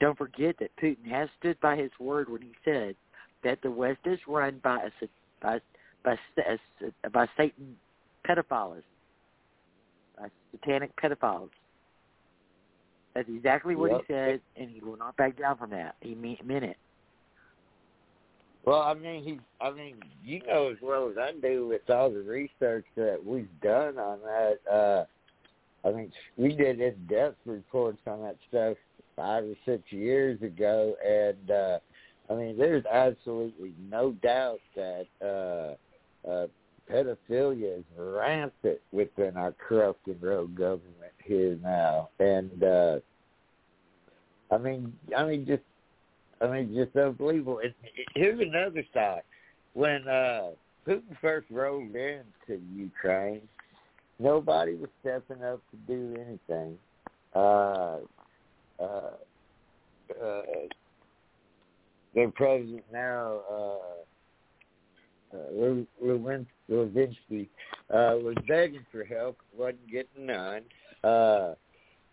[0.00, 2.94] Don't forget that Putin has stood by his word when he said
[3.42, 5.06] that the West is run by a
[5.42, 5.58] by
[6.04, 6.16] by
[7.12, 7.76] by Satan
[8.30, 8.82] pedophiles,
[10.18, 11.50] by satanic pedophiles.
[13.14, 14.00] That's exactly what Yep.
[14.00, 15.96] he said, and he will not back down from that.
[16.00, 16.76] He mean, meant it.
[18.64, 19.40] Well, I mean, he.
[19.60, 23.48] I mean, you know as well as I do with all the research that we've
[23.62, 24.58] done on that.
[24.70, 25.04] uh
[25.82, 28.76] I mean, we did in-depth reports on that stuff
[29.16, 31.78] five or six years ago, and uh
[32.28, 36.46] I mean, there's absolutely no doubt that uh uh
[36.90, 42.98] pedophilia is rampant within our corrupt and rogue government here now, and uh
[44.52, 45.62] I mean, I mean, just
[46.40, 47.60] I mean, just unbelievable.
[47.62, 47.74] And
[48.14, 49.22] here's another side.
[49.74, 50.50] When uh
[50.86, 53.42] Putin first rolled into Ukraine,
[54.18, 56.78] nobody was stepping up to do anything.
[57.34, 57.98] Uh,
[58.80, 59.10] uh,
[60.22, 60.42] uh,
[62.14, 63.76] their president now, uh,
[65.32, 67.48] uh, Lewinsky,
[67.90, 70.62] uh, was begging for help, wasn't getting none.
[71.02, 71.54] Uh,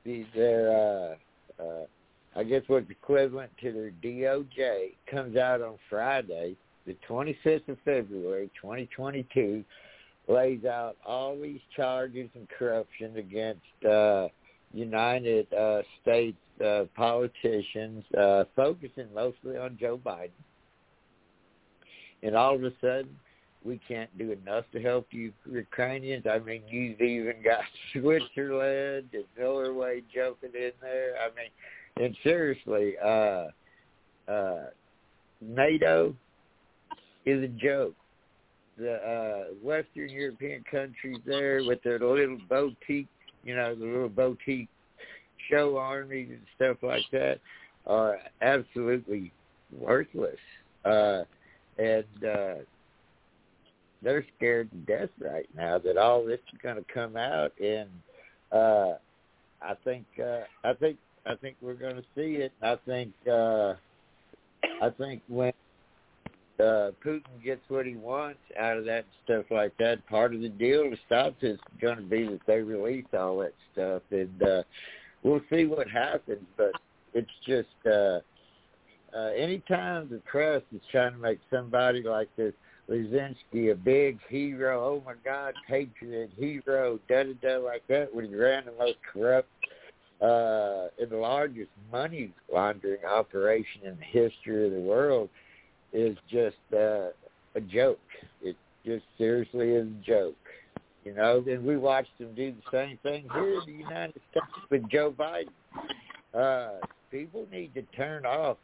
[0.03, 1.15] the, their, uh,
[1.61, 1.85] uh,
[2.35, 8.49] I guess what's equivalent to their DOJ comes out on Friday, the 25th of February,
[8.61, 9.63] 2022,
[10.27, 14.27] lays out all these charges and corruption against uh,
[14.73, 20.29] United uh, States uh, politicians, uh, focusing mostly on Joe Biden.
[22.23, 23.15] And all of a sudden,
[23.63, 26.25] we can't do enough to help you Ukrainians.
[26.29, 27.59] I mean, you've even got
[27.93, 31.15] Switzerland and Norway jumping in there.
[31.17, 33.47] I mean, and seriously, uh,
[34.31, 34.67] uh,
[35.41, 36.15] NATO
[37.25, 37.95] is a joke.
[38.77, 43.07] The uh, Western European countries there with their little boutique,
[43.43, 44.69] you know, the little boutique
[45.49, 47.39] show armies and stuff like that
[47.87, 49.31] are absolutely
[49.71, 50.37] worthless.
[50.85, 51.23] Uh,
[51.77, 52.53] and uh,
[54.01, 57.89] they're scared to death right now that all this is going to come out, and
[58.51, 58.93] uh,
[59.61, 62.51] I think uh, I think I think we're going to see it.
[62.61, 63.73] I think uh,
[64.81, 65.53] I think when
[66.59, 70.49] uh, Putin gets what he wants out of that stuff like that, part of the
[70.49, 74.63] deal to stop is going to be that they release all that stuff, and uh,
[75.23, 76.45] we'll see what happens.
[76.55, 76.71] But
[77.13, 78.19] it's just uh,
[79.17, 82.53] uh, anytime the press is trying to make somebody like this
[82.89, 88.27] Lazinski a big hero, oh my God, patriot, hero, da da da like that when
[88.27, 89.49] he ran the most corrupt
[90.19, 95.29] uh and the largest money laundering operation in the history of the world
[95.93, 97.09] is just uh
[97.55, 97.99] a joke.
[98.41, 100.35] It just seriously is a joke.
[101.03, 104.45] You know, and we watched them do the same thing here in the United States
[104.71, 105.53] with Joe Biden.
[106.33, 106.79] Uh
[107.11, 108.57] people need to turn off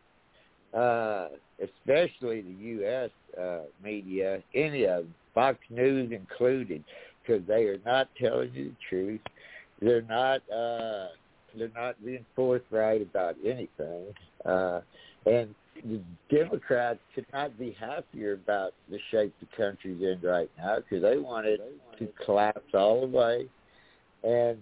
[0.76, 1.28] uh,
[1.62, 3.10] especially the U.S.
[3.40, 6.84] Uh, media, any of them, Fox News included,
[7.22, 9.22] because they are not telling you the truth.
[9.82, 10.42] They're not.
[10.52, 11.08] Uh,
[11.56, 14.06] they're not being forthright about anything.
[14.44, 14.82] Uh,
[15.26, 20.78] and the Democrats could not be happier about the shape the country's in right now
[20.78, 21.62] because they want it
[22.00, 23.48] to collapse all the way.
[24.24, 24.58] And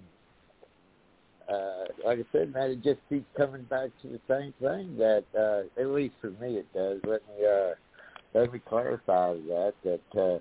[1.52, 4.98] uh, like I said, man, it just keeps coming back to the same thing.
[4.98, 7.00] That uh, at least for me, it does.
[7.06, 7.74] Let me uh,
[8.34, 10.40] let me clarify that that uh,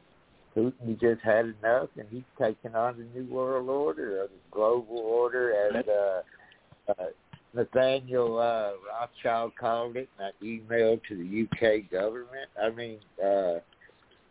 [0.57, 4.99] Putin just had enough, and he's taking on the new world order or the global
[4.99, 7.07] order, as uh, uh,
[7.55, 12.49] Nathaniel uh, Rothschild called it in that email to the UK government.
[12.62, 13.61] I mean, uh,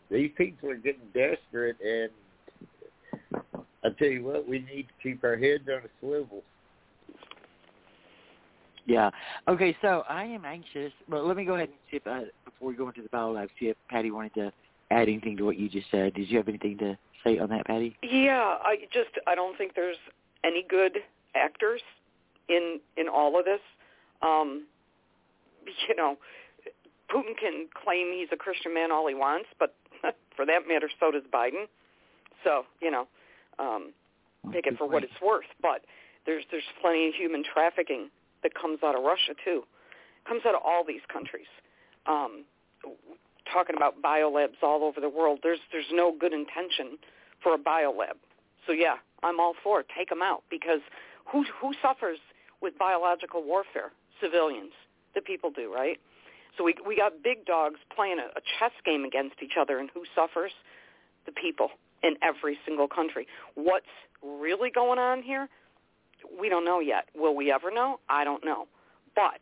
[0.10, 2.12] these people are getting desperate, and
[3.84, 6.44] I tell you what, we need to keep our heads on a swivel.
[8.89, 9.12] Yeah.
[9.47, 10.91] Okay, so I am anxious.
[11.08, 13.34] Well, let me go ahead and see if, uh, before we go into the battle
[13.34, 14.52] lab, see if Patty wanted to
[14.89, 16.15] add anything to what you just said.
[16.15, 17.95] Did you have anything to say on that, Patty?
[18.02, 19.97] Yeah, I just I don't think there's
[20.43, 20.97] any good
[21.36, 21.82] actors
[22.49, 23.62] in in all of this.
[24.23, 24.65] Um,
[25.88, 26.17] you know,
[27.13, 29.75] Putin can claim he's a Christian man all he wants, but
[30.36, 31.65] for that matter, so does Biden.
[32.43, 33.08] So you know,
[33.60, 33.93] um,
[34.52, 35.45] take it for what it's worth.
[35.62, 35.82] But
[36.25, 38.10] there's there's plenty of human trafficking
[38.43, 39.63] that comes out of Russia too.
[39.63, 41.49] It comes out of all these countries.
[42.06, 42.45] Um,
[43.52, 45.39] talking about biolabs all over the world.
[45.43, 46.97] There's there's no good intention
[47.41, 48.17] for a biolab.
[48.67, 49.88] So yeah, I'm all for it.
[49.97, 50.82] Take them out because
[51.32, 52.19] who who suffers
[52.62, 53.91] with biological warfare?
[54.21, 54.73] Civilians.
[55.15, 55.97] The people do, right?
[56.58, 59.89] So we we got big dogs playing a, a chess game against each other, and
[59.93, 60.52] who suffers?
[61.25, 61.69] The people
[62.02, 63.28] in every single country.
[63.56, 63.86] What's
[64.23, 65.49] really going on here?
[66.39, 67.06] We don't know yet.
[67.15, 68.00] Will we ever know?
[68.10, 68.68] I don't know.
[69.15, 69.42] But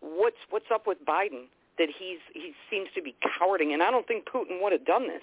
[0.00, 1.46] what's what's up with Biden
[1.78, 5.08] that he's he seems to be cowarding and I don't think Putin would have done
[5.08, 5.22] this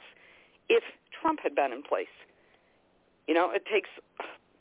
[0.69, 0.83] if
[1.21, 2.13] Trump had been in place.
[3.27, 3.89] You know, it takes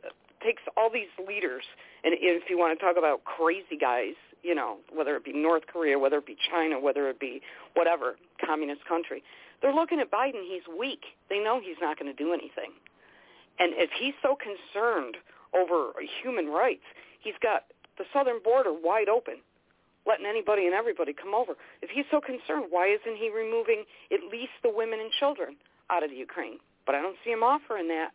[0.04, 0.12] it
[0.44, 1.64] takes all these leaders
[2.04, 5.66] and if you want to talk about crazy guys, you know, whether it be North
[5.66, 7.42] Korea, whether it be China, whether it be
[7.74, 9.22] whatever communist country,
[9.60, 11.04] they're looking at Biden, he's weak.
[11.28, 12.72] They know he's not going to do anything.
[13.58, 15.16] And if he's so concerned
[15.54, 15.92] over
[16.22, 16.84] human rights.
[17.20, 17.64] He's got
[17.98, 19.36] the southern border wide open,
[20.06, 21.54] letting anybody and everybody come over.
[21.82, 25.56] If he's so concerned, why isn't he removing at least the women and children
[25.90, 26.58] out of the Ukraine?
[26.86, 28.10] But I don't see him offering that.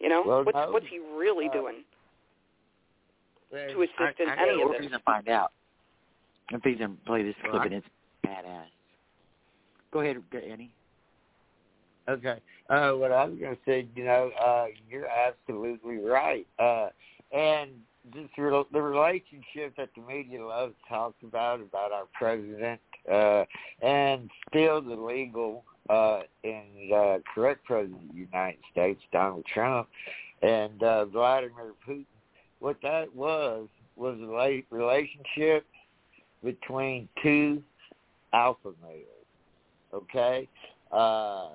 [0.00, 0.70] You know, well, what's no.
[0.70, 1.76] what's he really uh, doing
[3.50, 4.80] to assist I, in I any of we're this?
[4.88, 5.52] going to find out.
[6.52, 7.86] I'm going to play this Well, I- and it's
[8.24, 8.66] badass.
[9.92, 10.70] Go ahead, Annie.
[12.08, 12.40] Okay.
[12.68, 16.46] Uh, what I was going to say, you know, uh, you're absolutely right.
[16.58, 16.88] Uh,
[17.36, 17.70] and
[18.14, 22.80] this re- the relationship that the media loves to talk about about our president,
[23.12, 23.44] uh,
[23.82, 29.88] and still the legal uh, and uh, correct president of the United States, Donald Trump,
[30.42, 32.04] and uh, Vladimir Putin.
[32.60, 35.66] What that was was a relationship
[36.44, 37.62] between two
[38.32, 39.04] alpha males.
[39.92, 40.48] Okay.
[40.92, 41.48] Uh,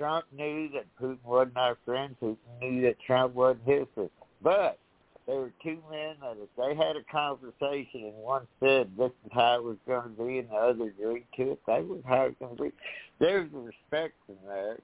[0.00, 2.16] Trump knew that Putin wasn't our friend.
[2.22, 4.08] Putin knew that Trump wasn't his friend.
[4.42, 4.78] But
[5.26, 9.30] there were two men that if they had a conversation and one said this is
[9.30, 12.24] how it was going to be and the other agreed to it, they was how
[12.24, 12.72] it was going to be.
[13.18, 14.78] There's a respect in there,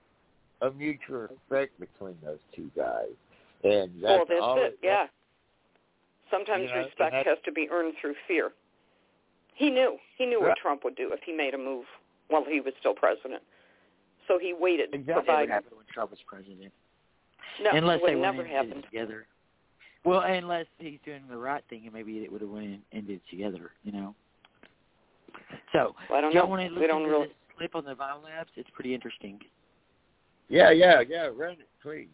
[0.61, 3.09] a mutual respect between those two guys.
[3.65, 4.65] And that's well, that's all it.
[4.65, 5.07] it yeah.
[6.31, 8.51] Sometimes you know, respect has to be earned through fear.
[9.55, 9.97] He knew.
[10.19, 10.49] He knew right.
[10.49, 11.87] what Trump would do if he made a move
[12.29, 13.43] while he was still president.
[14.29, 15.25] So he waited exactly.
[15.25, 15.39] for Biden.
[15.41, 16.73] Never happened when Trump was president.
[17.63, 18.83] No, unless it would they never went and happen.
[18.83, 19.27] together.
[20.05, 23.21] Well, unless he's doing the right thing, and maybe it would have went and ended
[23.31, 23.71] together.
[23.83, 24.15] You know.
[25.73, 26.51] So, Well, I don't y'all know.
[26.51, 27.27] want to We listen don't to really.
[27.29, 28.47] this clip on the biolabs?
[28.57, 29.41] It's pretty interesting.
[30.49, 31.29] Yeah, yeah, yeah.
[31.35, 32.09] Run it, please.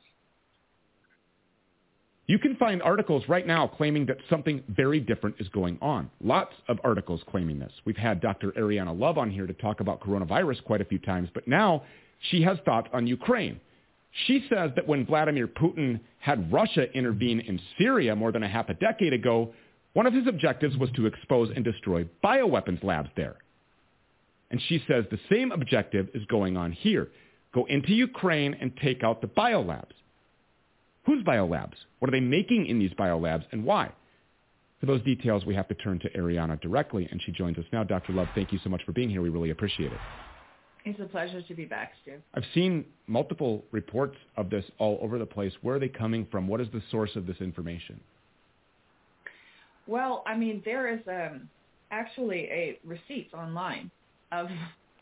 [2.33, 6.11] You can find articles right now claiming that something very different is going on.
[6.25, 7.71] Lots of articles claiming this.
[7.85, 8.53] We've had Dr.
[8.53, 11.83] Ariyana Love on here to talk about coronavirus quite a few times, but now
[12.31, 13.61] she has thoughts on Ukraine.
[14.27, 18.71] She says that when Vladimir Putin had Russia intervene in Syria more than a half
[18.71, 19.53] a decade ago,
[19.93, 23.37] one of his objectives was to expose and destroy bioweapons labs there.
[24.51, 27.09] And she says the same objective is going on here.
[27.53, 29.93] Go into Ukraine and take out the biolabs.
[31.05, 31.75] Whose biolabs?
[31.99, 33.93] What are they making in these biolabs and why?
[34.81, 37.85] For those details, we have to turn to Ariyana directly, and she joins us now.
[37.85, 38.13] Dr.
[38.13, 39.23] Love, thank you so much for being here.
[39.23, 39.99] We really appreciate it.
[40.85, 42.15] It's a pleasure to be back, Stu.
[42.35, 45.53] I've seen multiple reports of this all over the place.
[45.63, 46.49] Where are they coming from?
[46.49, 48.01] What is the source of this information?
[49.87, 51.49] Well, I mean, there is um,
[51.93, 53.91] actually a receipt online
[54.33, 54.49] of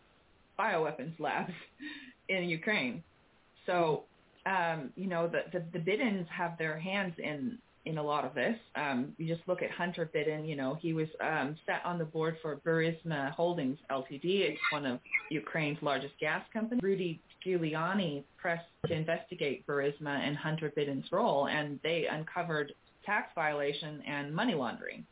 [0.59, 1.53] bioweapons labs
[2.29, 3.03] in Ukraine.
[3.65, 4.05] So,
[4.47, 8.35] um, you know, the, the, the Bidens have their hands in, in a lot of
[8.35, 8.57] this.
[8.75, 12.05] Um, you just look at Hunter Biden, you know, he was um, set on the
[12.05, 14.21] board for Burisma Holdings Ltd.
[14.23, 16.83] It's one of Ukraine's largest gas companies.
[16.83, 22.73] Rudy Giuliani pressed to investigate Burisma and Hunter Biden's role, and they uncovered
[23.05, 25.07] tax violation and money laundering.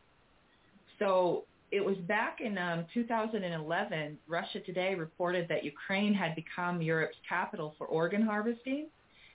[0.98, 7.16] So it was back in um, 2011, Russia Today reported that Ukraine had become Europe's
[7.28, 8.86] capital for organ harvesting,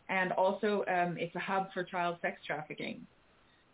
[0.09, 3.05] and also um, it's a hub for child sex trafficking.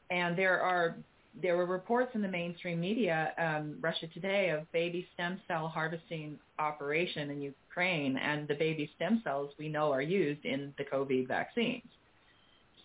[0.10, 0.98] And there are
[1.42, 6.40] there were reports in the mainstream media, um, Russia Today, of baby stem cell harvesting
[6.58, 11.28] operation in Ukraine, and the baby stem cells we know are used in the COVID
[11.28, 11.84] vaccines.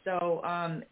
[0.04, 0.82] So um,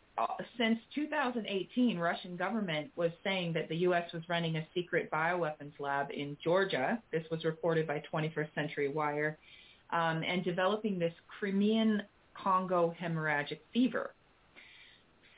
[0.59, 4.11] since 2018, Russian government was saying that the U.S.
[4.13, 7.01] was running a secret bioweapons lab in Georgia.
[7.13, 9.39] This was reported by 21st Century Wire,
[9.91, 12.03] um, and developing this Crimean
[12.35, 14.15] Congo hemorrhagic fever.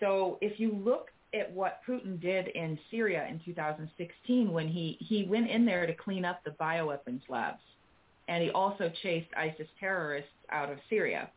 [0.00, 5.24] So if you look at what Putin did in Syria in 2016 when he, he
[5.24, 7.62] went in there to clean up the bioweapons labs,
[8.28, 11.28] and he also chased ISIS terrorists out of Syria.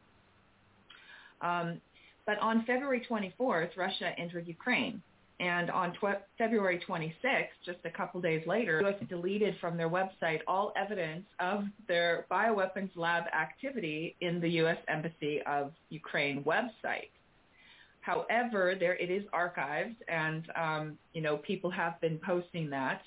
[1.41, 1.82] Um,
[2.26, 5.01] but on February 24th, Russia entered Ukraine.
[5.40, 8.96] And on tw- February 26th, just a couple days later, U.S.
[9.08, 14.78] deleted from their website all evidence of their bioweapons lab activity in the U.S.
[14.88, 17.12] Embassy of Ukraine website.
[18.02, 23.02] However, there it is archived, and um, you know people have been posting that.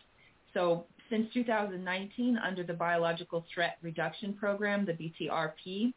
[0.54, 5.92] So since 2019, under the Biological Threat Reduction Program, the BTRP,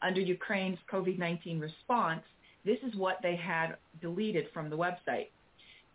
[0.00, 2.22] under Ukraine's COVID-19 response,
[2.64, 5.28] this is what they had deleted from the website.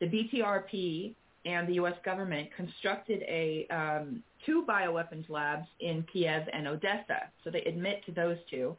[0.02, 1.14] The BTRP
[1.46, 1.94] and the U.S.
[2.04, 7.30] government constructed a um, two bioweapons labs in Kiev and Odessa.
[7.44, 8.76] So they admit to those two.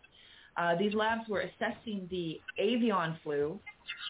[0.57, 3.59] Uh, these labs were assessing the avian flu,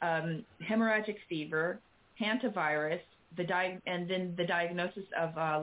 [0.02, 1.78] um, hemorrhagic fever,
[2.20, 3.00] hantavirus,
[3.36, 5.62] the di- and then the diagnosis of uh,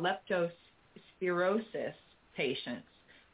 [1.22, 1.94] leptospirosis
[2.36, 2.88] patients,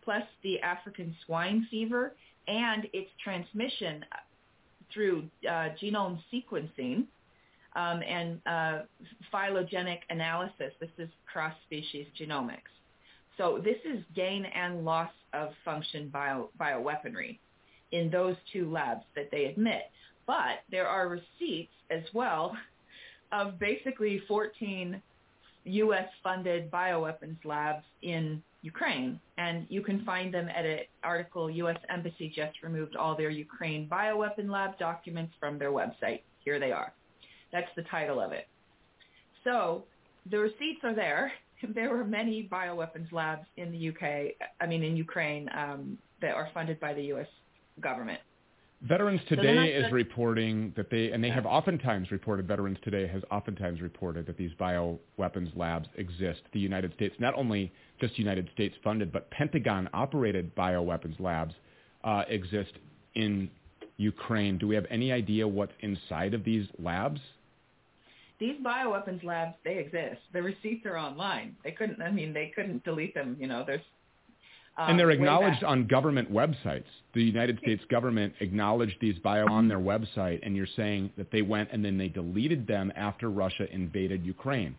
[0.03, 2.15] plus the African swine fever
[2.47, 4.03] and its transmission
[4.93, 7.05] through uh, genome sequencing
[7.75, 8.79] um, and uh,
[9.31, 10.73] phylogenetic analysis.
[10.79, 12.71] This is cross-species genomics.
[13.37, 17.39] So this is gain and loss of function bio, bioweaponry
[17.91, 19.83] in those two labs that they admit.
[20.25, 22.55] But there are receipts as well
[23.31, 25.01] of basically 14
[25.65, 31.77] U.S.-funded bioweapons labs in Ukraine, and you can find them at an article, U.S.
[31.89, 36.21] Embassy just removed all their Ukraine bioweapon lab documents from their website.
[36.43, 36.93] Here they are.
[37.51, 38.47] That's the title of it.
[39.43, 39.83] So
[40.29, 41.31] the receipts are there.
[41.73, 46.49] There were many bioweapons labs in the UK, I mean in Ukraine, um, that are
[46.53, 47.27] funded by the U.S.
[47.81, 48.19] government.
[48.81, 53.23] Veterans Today I is reporting that they, and they have oftentimes reported, Veterans Today has
[53.31, 56.41] oftentimes reported that these bioweapons labs exist.
[56.53, 61.55] The United States, not only just United States funded, but Pentagon operated bioweapons labs
[62.03, 62.73] uh, exist
[63.15, 63.49] in
[63.97, 64.57] Ukraine.
[64.57, 67.19] Do we have any idea what's inside of these labs?
[68.39, 70.19] These bioweapons labs, they exist.
[70.33, 71.55] The receipts are online.
[71.63, 73.37] They couldn't, I mean, they couldn't delete them.
[73.39, 73.81] You know, there's
[74.77, 76.83] um, and they're acknowledged on government websites.
[77.13, 81.41] The United States government acknowledged these bio on their website, and you're saying that they
[81.41, 84.75] went and then they deleted them after Russia invaded Ukraine.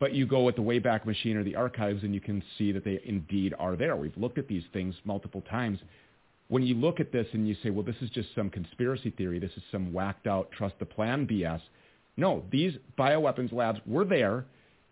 [0.00, 2.84] But you go with the Wayback Machine or the archives, and you can see that
[2.84, 3.94] they indeed are there.
[3.94, 5.78] We've looked at these things multiple times.
[6.48, 9.38] When you look at this and you say, well, this is just some conspiracy theory,
[9.38, 11.60] this is some whacked out trust the plan BS.
[12.16, 14.46] No, these bioweapons labs were there,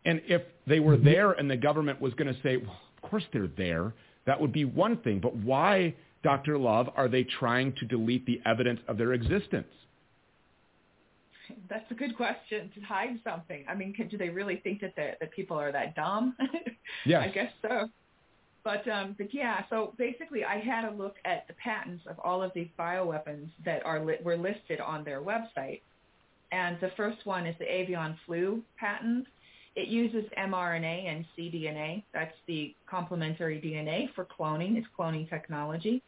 [0.05, 1.05] and if they were mm-hmm.
[1.05, 3.95] there and the government was going to say, well, of course they're there,
[4.27, 5.19] that would be one thing.
[5.21, 6.59] But why, Dr.
[6.59, 9.67] Love, are they trying to delete the evidence of their existence?
[11.69, 12.71] That's a good question.
[12.75, 13.65] To hide something.
[13.69, 16.37] I mean, can, do they really think that the, that people are that dumb?
[17.05, 17.25] Yes.
[17.25, 17.89] I guess so.
[18.67, 19.63] But um, but yeah.
[19.71, 23.87] So basically, I had a look at the patents of all of these bioweapons that
[23.87, 25.83] are li- were listed on their website,
[26.51, 29.29] and the first one is the avian flu patent.
[29.77, 32.03] It uses mRNA and cDNA.
[32.13, 34.77] That's the complementary DNA for cloning.
[34.77, 36.03] It's cloning technology.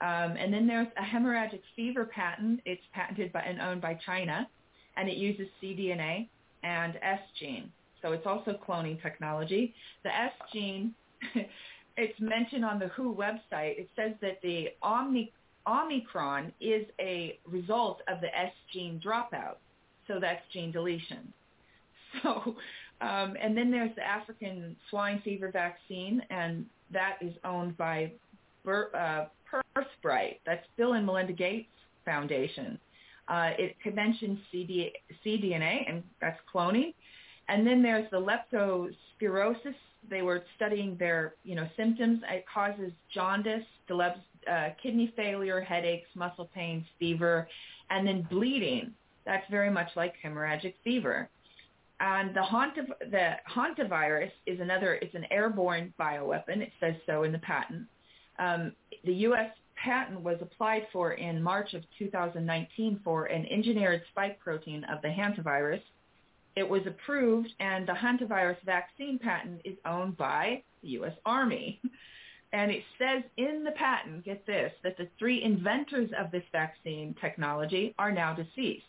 [0.00, 2.60] Um, and then there's a hemorrhagic fever patent.
[2.64, 4.48] It's patented by, and owned by China,
[4.96, 6.28] and it uses cDNA
[6.62, 7.72] and S gene.
[8.02, 9.74] So it's also cloning technology.
[10.04, 10.94] The S gene,
[11.98, 13.78] it's mentioned on the WHO website.
[13.78, 14.68] It says that the
[15.66, 19.56] Omicron is a result of the S gene dropout.
[20.06, 21.32] So that's gene deletion.
[22.22, 22.56] So,
[23.02, 28.12] um, and then there's the African swine fever vaccine, and that is owned by
[28.64, 29.26] Ber, uh.
[30.46, 31.68] That's Bill and Melinda Gates
[32.06, 32.78] Foundation.
[33.28, 34.90] Uh, it mentions CD,
[35.24, 36.94] cDNA, and that's cloning.
[37.48, 39.74] And then there's the leptospirosis.
[40.08, 42.20] They were studying their, you know, symptoms.
[42.30, 47.48] It causes jaundice, uh, kidney failure, headaches, muscle pains, fever,
[47.90, 48.92] and then bleeding.
[49.24, 51.28] That's very much like hemorrhagic fever.
[52.00, 52.42] And the,
[53.10, 56.58] the hantavirus is another, it's an airborne bioweapon.
[56.58, 57.86] It says so in the patent.
[58.38, 58.72] Um,
[59.04, 59.50] the U.S.
[59.82, 65.08] patent was applied for in March of 2019 for an engineered spike protein of the
[65.08, 65.82] hantavirus.
[66.56, 71.14] It was approved, and the hantavirus vaccine patent is owned by the U.S.
[71.24, 71.80] Army.
[72.52, 77.14] And it says in the patent, get this, that the three inventors of this vaccine
[77.20, 78.86] technology are now deceased.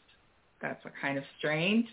[0.61, 1.85] That's kind of strange.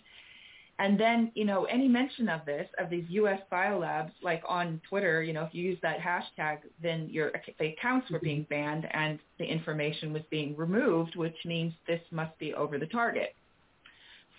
[0.79, 3.41] And then, you know, any mention of this, of these U.S.
[3.51, 8.11] biolabs, like on Twitter, you know, if you use that hashtag, then your the accounts
[8.11, 12.79] were being banned and the information was being removed, which means this must be over
[12.79, 13.35] the target.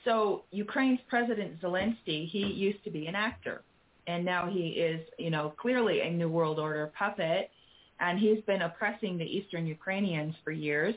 [0.08, 3.64] So Ukraine's President Zelensky, he used to be an actor,
[4.08, 7.52] and now he is, you know, clearly a New World Order puppet,
[8.00, 10.96] and he's been oppressing the Eastern Ukrainians for years.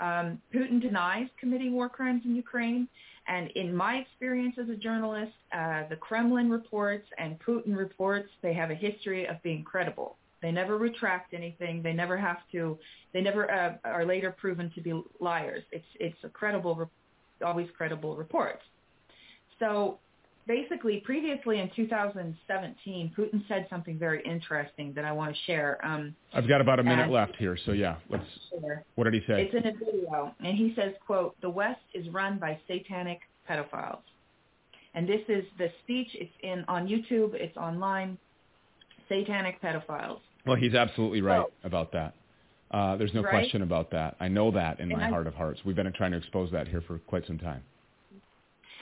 [0.00, 2.88] Um, Putin denies committing war crimes in Ukraine.
[3.28, 8.54] And in my experience as a journalist, uh, the Kremlin reports and Putin reports, they
[8.54, 10.16] have a history of being credible.
[10.40, 11.82] They never retract anything.
[11.82, 12.78] They never have to.
[13.12, 15.62] They never uh, are later proven to be liars.
[15.72, 16.86] It's it's a credible, re-
[17.44, 18.62] always credible reports.
[19.58, 19.98] So
[20.46, 25.84] basically, previously in 2017, Putin said something very interesting that I want to share.
[25.84, 28.24] Um, I've got about a minute left here, so yeah, let's.
[28.50, 28.82] Sure.
[28.94, 29.42] What did he say?
[29.42, 34.02] It's in a video, and he says, "quote The West is run by satanic pedophiles."
[34.94, 36.08] And this is the speech.
[36.14, 37.34] It's in on YouTube.
[37.34, 38.18] It's online.
[39.08, 40.20] Satanic pedophiles.
[40.46, 42.14] Well, he's absolutely right about that.
[42.74, 43.30] Uh, there's no Right?
[43.30, 44.16] question about that.
[44.18, 45.64] I know that in And my I- heart of hearts.
[45.64, 47.62] We've been trying to expose that here for quite some time.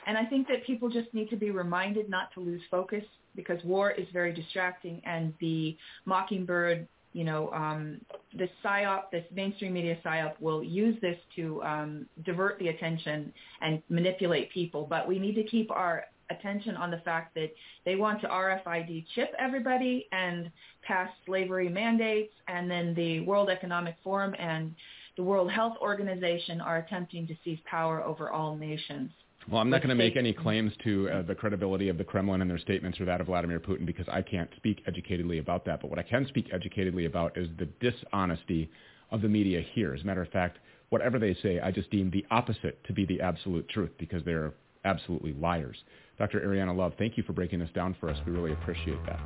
[0.06, 3.04] And I think that people just need to be reminded not to lose focus
[3.36, 5.76] because war is very distracting, and the
[6.06, 8.00] Mockingbird, you know, um,
[8.34, 13.82] the psyop, this mainstream media psyop, will use this to um, divert the attention and
[13.90, 14.86] manipulate people.
[14.88, 17.52] But we need to keep our attention on the fact that
[17.84, 20.50] they want to RFID chip everybody and
[20.82, 24.74] pass slavery mandates, and then the World Economic Forum and
[25.16, 29.10] the World Health Organization are attempting to seize power over all nations.
[29.50, 32.42] Well, I'm not going to make any claims to uh, the credibility of the Kremlin
[32.42, 35.80] and their statements or that of Vladimir Putin because I can't speak educatedly about that.
[35.80, 38.70] But what I can speak educatedly about is the dishonesty
[39.10, 39.94] of the media here.
[39.94, 40.58] As a matter of fact,
[40.90, 44.52] whatever they say, I just deem the opposite to be the absolute truth because they're
[44.84, 45.76] absolutely liars.
[46.18, 46.40] Dr.
[46.40, 48.16] Ariyana Love, thank you for breaking this down for us.
[48.26, 49.20] We really appreciate that.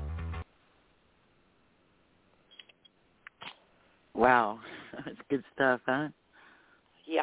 [4.15, 4.61] Wow,
[5.05, 6.09] that's good stuff, huh?
[7.07, 7.23] Yeah.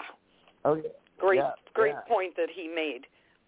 [0.63, 0.83] Oh, yeah.
[1.19, 2.13] Great, Yeah, great yeah.
[2.13, 3.01] point that he made.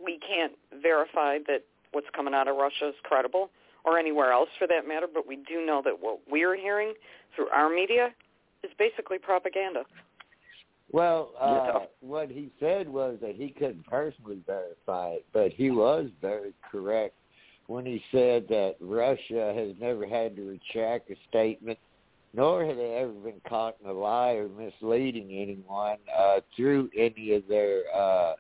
[0.04, 3.50] We can't verify that what's coming out of Russia is credible
[3.86, 6.94] or anywhere else for that matter, but we do know that what we're hearing
[7.36, 8.10] through our media
[8.64, 9.84] is basically propaganda.
[10.92, 16.10] Well, uh, what he said was that he couldn't personally verify it, but he was
[16.22, 17.16] very correct
[17.68, 21.80] when he said that Russia has never had to retract a statement,
[22.34, 27.34] nor have they ever been caught in a lie or misleading anyone uh, through any
[27.34, 28.34] of their uh,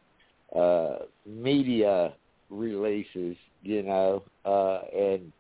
[0.55, 2.13] uh, media
[2.49, 3.35] releases.
[3.63, 5.33] You know, uh, and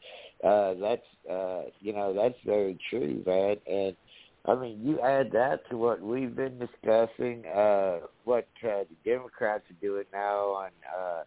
[0.43, 3.95] uh, that's uh, you know that's very true, man, and.
[4.47, 9.63] I mean, you add that to what we've been discussing, uh, what uh, the Democrats
[9.71, 11.23] are doing now on uh,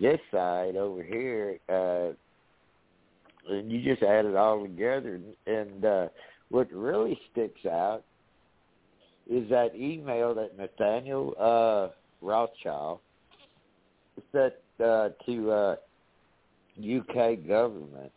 [0.00, 2.10] this side over here, uh,
[3.52, 5.20] and you just add it all together.
[5.46, 6.08] And uh,
[6.48, 8.02] what really sticks out
[9.30, 11.94] is that email that Nathaniel uh,
[12.26, 12.98] Rothschild
[14.32, 14.54] sent
[14.84, 15.76] uh, to uh,
[16.78, 18.12] UK government,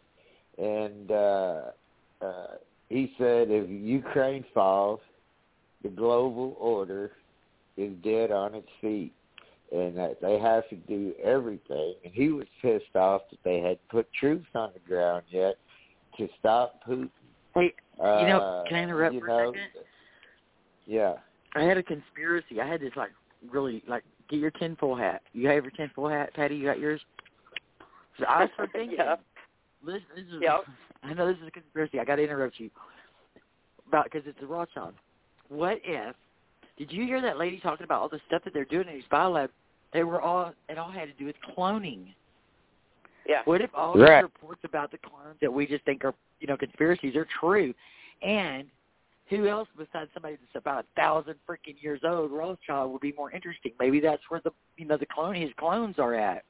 [0.58, 1.62] and uh,
[2.22, 2.48] uh,
[2.92, 5.00] he said if Ukraine falls,
[5.82, 7.12] the global order
[7.78, 9.14] is dead on its feet,
[9.72, 11.96] and that they have to do everything.
[12.04, 15.56] And he was pissed off that they had put troops on the ground yet
[16.18, 17.10] to stop Putin.
[17.56, 19.86] Hey, Uh, you know, can I interrupt you for know, a second?
[20.86, 21.14] Yeah.
[21.56, 22.60] I had a conspiracy.
[22.62, 23.12] I had this like
[23.50, 25.22] really like get your tinfoil hat.
[25.34, 26.56] You have your tinfoil hat, Patty?
[26.56, 27.02] You got yours?
[28.20, 28.98] So I started thinking.
[28.98, 29.16] Yeah.
[29.84, 30.42] Listen, this is.
[30.42, 30.66] Yep.
[31.04, 31.99] I know this is a conspiracy.
[31.99, 32.70] I got to interrupt you
[33.88, 34.93] about because it's a Rothschild.
[35.49, 36.16] What if?
[36.78, 39.04] Did you hear that lady talking about all the stuff that they're doing in these
[39.12, 39.49] biolabs?
[39.93, 40.54] They were all.
[40.70, 42.14] It all had to do with cloning.
[43.28, 43.41] Yeah.
[43.45, 44.22] What if all Right.
[44.22, 47.74] these reports about the clones that we just think are, you know, conspiracies are true?
[48.22, 48.68] And
[49.30, 53.32] who else besides somebody that's about a thousand freaking years old, Rothschild, would be more
[53.32, 53.74] interesting?
[53.80, 56.43] Maybe that's where the, you know, the clone his clones are at.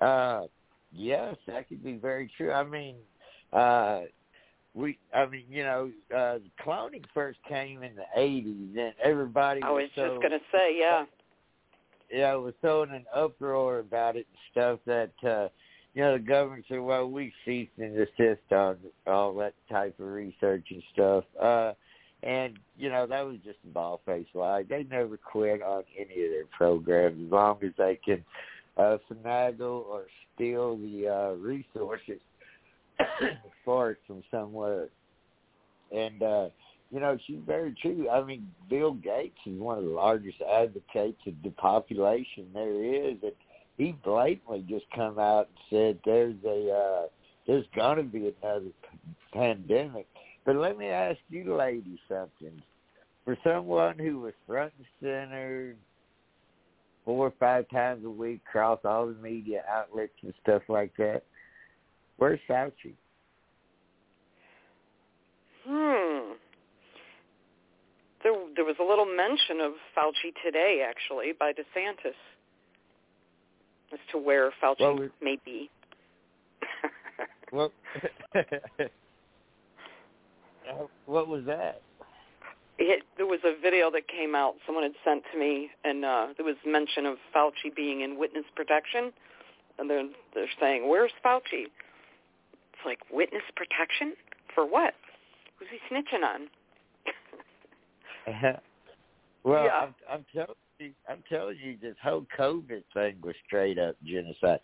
[0.00, 0.46] Uh,
[0.92, 2.52] yes, that could be very true.
[2.52, 2.96] I mean,
[3.52, 4.02] uh,
[4.74, 9.70] we, I mean, you know, uh, cloning first came in the '80s, and everybody I
[9.70, 11.04] was was so just going to say, yeah.
[12.10, 15.48] yeah, it was so in an uproar about it and stuff that uh
[15.94, 18.76] you know the government said, "Well, we cease and desist on
[19.06, 21.72] all that type of research and stuff." Uh,
[22.22, 24.64] and you know that was just a ball faced lie.
[24.64, 28.24] They never quit on any of their programs as long as they can
[28.78, 32.20] uh, finagle or steal the uh, resources
[33.64, 34.88] for it from somewhere.
[35.94, 36.48] And uh,
[36.90, 38.08] you know, she's very true.
[38.08, 43.32] I mean, Bill Gates is one of the largest advocates of depopulation there is, and
[43.76, 47.06] he blatantly just come out and said there's a uh,
[47.46, 48.70] there's gonna be another
[49.32, 50.06] pandemic.
[50.44, 52.62] But let me ask you, lady, something.
[53.24, 55.74] For someone who was front and center
[57.08, 61.22] four or five times a week across all the media outlets and stuff like that,
[62.18, 62.92] where's Fauci?
[65.66, 66.32] Hmm.
[68.22, 72.12] There, there was a little mention of Fauci today, actually, by DeSantis,
[73.90, 75.70] as to where Fauci Well, we- may be.
[77.50, 77.72] Well,
[78.34, 78.42] uh,
[81.06, 81.80] what was that?
[82.78, 86.28] It, there was a video that came out someone had sent to me, and uh,
[86.36, 89.12] there was mention of Fauci being in witness protection,
[89.78, 91.66] and they're they're saying, "Where's Fauci?"
[92.72, 94.14] It's like witness protection
[94.54, 94.94] for what?
[95.58, 96.48] Who's he snitching on?
[99.44, 99.70] well, Yeah.
[99.80, 104.60] I'm, I'm telling you, I'm telling you, this whole COVID thing was straight up genocide.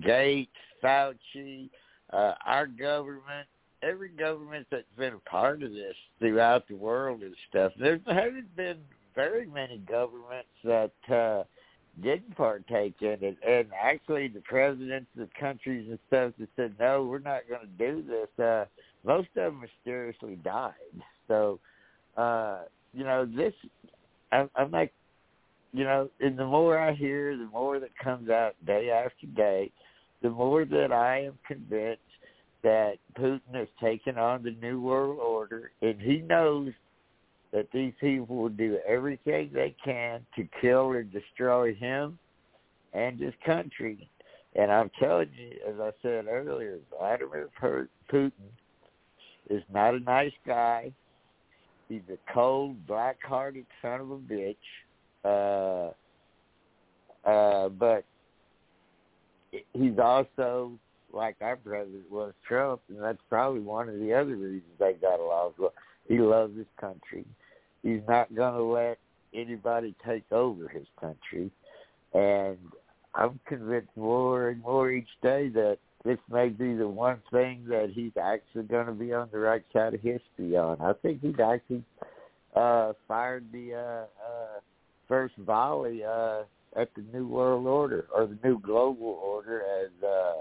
[0.00, 0.50] Gates,
[0.82, 1.68] Fauci,
[2.12, 3.46] uh, our government,
[3.82, 7.72] every government that's been a part of this throughout the world and stuff.
[7.78, 8.78] There haven't been
[9.14, 11.44] very many governments that uh,
[12.02, 17.04] didn't partake in it, and actually, the presidents of countries and stuff that said no,
[17.04, 18.44] we're not going to do this.
[18.44, 18.64] Uh,
[19.04, 20.72] most of them mysteriously died.
[21.26, 21.58] So,
[22.16, 22.60] uh,
[22.92, 23.54] you know, this
[24.32, 24.92] I'm, I'm like,
[25.72, 29.70] you know, and the more I hear, the more that comes out day after day,
[30.22, 32.02] the more that I am convinced
[32.62, 36.72] that Putin has taken on the new world order, and he knows
[37.52, 42.18] that these people will do everything they can to kill or destroy him
[42.92, 44.08] and his country.
[44.54, 48.32] And I'm telling you, as I said earlier, Vladimir Putin
[49.48, 50.92] is not a nice guy.
[51.88, 54.56] He's a cold, black-hearted son of a bitch.
[55.24, 55.92] Uh,
[57.28, 58.04] uh, but
[59.72, 60.72] he's also
[61.12, 65.20] like our president was Trump, and that's probably one of the other reasons they got
[65.20, 65.72] along well.
[66.06, 67.24] He loves his country.
[67.82, 68.98] He's not going to let
[69.34, 71.50] anybody take over his country,
[72.14, 72.58] and
[73.14, 77.90] I'm convinced more and more each day that this may be the one thing that
[77.92, 80.80] he's actually going to be on the right side of history on.
[80.80, 81.82] I think he's actually
[82.54, 84.60] uh, fired the uh, uh,
[85.06, 86.42] first volley uh,
[86.76, 90.40] at the New World Order or the New Global Order, as uh,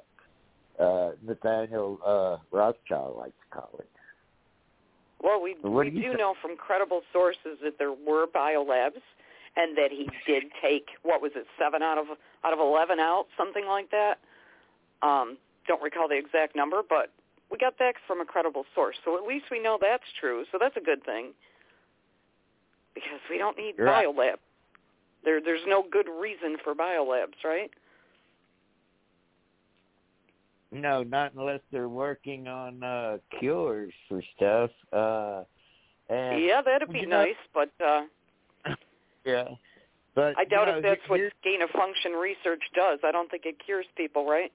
[0.80, 3.90] uh, Nathaniel uh, Rothschild likes to call it.
[5.22, 9.02] Well, we we do do know from credible sources that there were biolabs,
[9.56, 12.06] and that he did take what was it seven out of
[12.44, 14.20] out of eleven out, something like that.
[15.02, 17.12] Um, don't recall the exact number, but
[17.52, 20.46] we got that from a credible source, so at least we know that's true.
[20.52, 21.34] So that's a good thing
[22.94, 24.06] because we don't need Right.
[24.06, 24.38] biolab.
[25.24, 27.72] There, there's no good reason for biolabs, right?
[30.72, 34.72] No, not unless they're working on uh cures for stuff.
[34.92, 35.44] Uh
[36.10, 38.04] and yeah, that'd be you know- nice, but uh,
[39.26, 39.50] yeah.
[40.16, 43.00] But I doubt know, if that's what gain of function research does.
[43.04, 44.52] I don't think it cures people, right?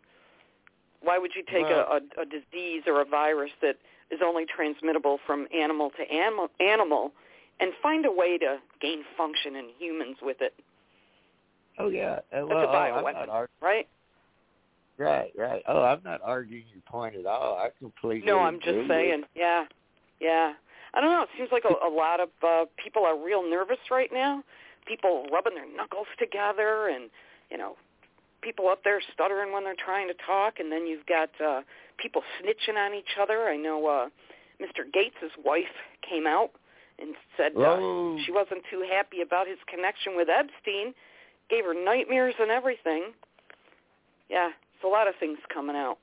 [1.03, 3.77] Why would you take Well- a, a, a disease or a virus that
[4.11, 7.13] is only transmittable from animal to animal, animal
[7.61, 10.55] and find a way to gain function in humans with it?
[11.79, 12.21] Oh yeah.
[12.33, 13.87] Uh, That's a oh, bioweapon, ar- right?
[15.03, 15.63] Right, right.
[15.69, 17.57] Oh, I'm not arguing your point at all.
[17.57, 19.25] I completely No, I'm just saying.
[19.35, 19.65] Yeah,
[20.21, 20.53] yeah.
[20.95, 21.23] I don't know.
[21.23, 24.43] It seems like a, a lot of uh, people are real nervous right now.
[24.87, 27.09] People rubbing their knuckles together, and
[27.51, 27.77] you know,
[28.43, 31.63] people up there stuttering when they're trying to talk, and then you've got uh,
[31.97, 33.49] people snitching on each other.
[33.49, 34.09] I know uh,
[34.61, 34.91] Mr.
[34.93, 35.65] Gates' wife
[36.09, 36.51] came out
[36.99, 38.19] and said uh, Whoa.
[38.27, 40.95] she wasn't too happy about his connection with Epstein.
[41.49, 43.13] Gave her nightmares and everything.
[44.29, 44.51] Yeah,
[44.85, 45.99] a lot of things coming out.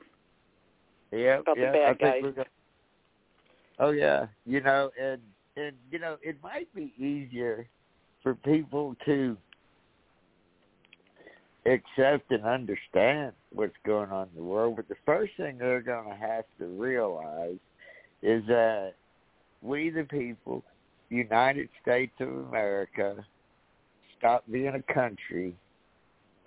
[1.11, 2.21] Yeah, about the bad I guys.
[2.21, 2.45] gonna-
[3.79, 5.21] Oh yeah, you know, and
[5.55, 7.67] and you know, it might be easier
[8.21, 9.37] for people to
[11.65, 14.75] accept and understand what's going on in the world.
[14.75, 17.57] But the first thing they're going to have to realize
[18.21, 18.93] is that
[19.61, 20.63] we, the people,
[21.09, 23.25] United States of America,
[24.17, 25.55] stopped being a country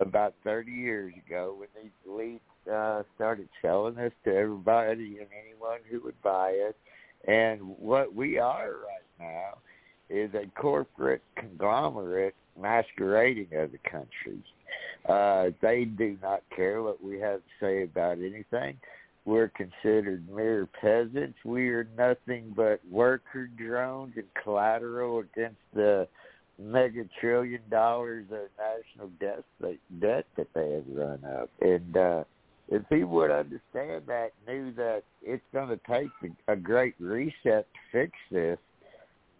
[0.02, 2.40] about 30 years ago when these elites
[2.72, 6.76] uh, started selling us to everybody and anyone who would buy it.
[7.26, 9.58] And what we are right now
[10.10, 14.42] is a corporate conglomerate masquerading as a country.
[15.08, 18.76] Uh, they do not care what we have to say about anything.
[19.24, 21.38] We're considered mere peasants.
[21.44, 26.08] We are nothing but worker drones and collateral against the
[26.58, 31.50] mega trillion dollars of national debt that, debt that they have run up.
[31.60, 32.24] And uh,
[32.68, 37.64] if people would understand that, knew that it's going to take a great reset to
[37.90, 38.58] fix this,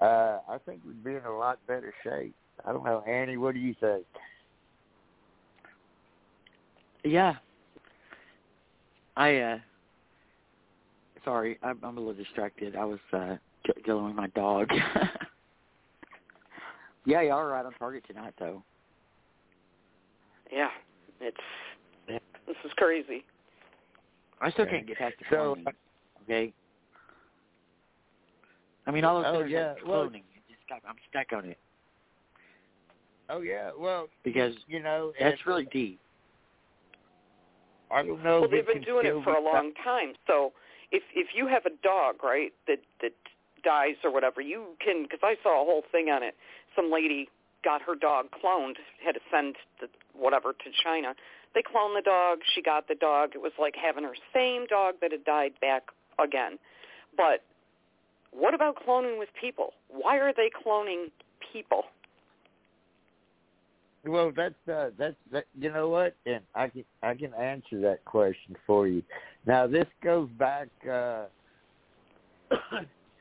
[0.01, 2.35] uh, I think we'd be in a lot better shape.
[2.67, 3.37] I don't know, Annie.
[3.37, 4.05] What do you think?
[7.05, 7.35] Yeah.
[9.17, 9.59] I uh
[11.25, 12.77] sorry, I'm I'm a little distracted.
[12.77, 13.37] I was uh
[13.85, 14.69] dealing with my dog.
[17.05, 18.63] yeah, you are right on target tonight though.
[20.53, 20.71] Yeah,
[21.21, 21.37] it's
[22.09, 22.19] Yeah.
[22.47, 23.25] this is crazy.
[24.41, 24.77] I still Okay.
[24.77, 25.67] can't get past the So- cloning.
[25.69, 25.71] Uh,
[26.25, 26.53] okay.
[28.87, 30.25] I mean all oh, those Oh, things yeah, like well- cloning.
[30.35, 31.59] it just got, I'm stuck on it
[33.29, 35.99] Oh yeah, well, because you know, that's and really deep.
[37.91, 38.41] I don't know.
[38.41, 40.15] Well, they've been doing it for a be- long time.
[40.27, 40.53] So
[40.91, 43.13] if if you have a dog, right, that that
[43.63, 46.35] dies or whatever, you can because I saw a whole thing on it.
[46.75, 47.29] Some lady
[47.65, 51.15] got her dog cloned, had to send the whatever to China.
[51.55, 52.39] They cloned the dog.
[52.55, 53.31] She got the dog.
[53.35, 55.85] It was like having her same dog that had died back
[56.19, 56.59] again.
[57.17, 57.43] But
[58.33, 59.75] what about cloning with people?
[59.89, 61.11] Why are they cloning
[61.53, 61.85] people?
[64.05, 65.45] Well, that's uh, that's that.
[65.59, 66.17] You know what?
[66.27, 69.03] And I can I can answer that question for you.
[69.47, 71.27] Now this goes back uh,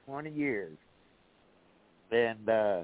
[0.07, 0.75] twenty years,
[2.11, 2.79] and uh,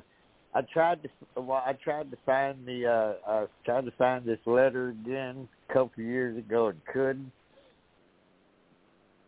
[0.57, 4.39] I tried to well, I tried to find the uh, I tried to find this
[4.47, 7.31] letter again a couple of years ago and couldn't.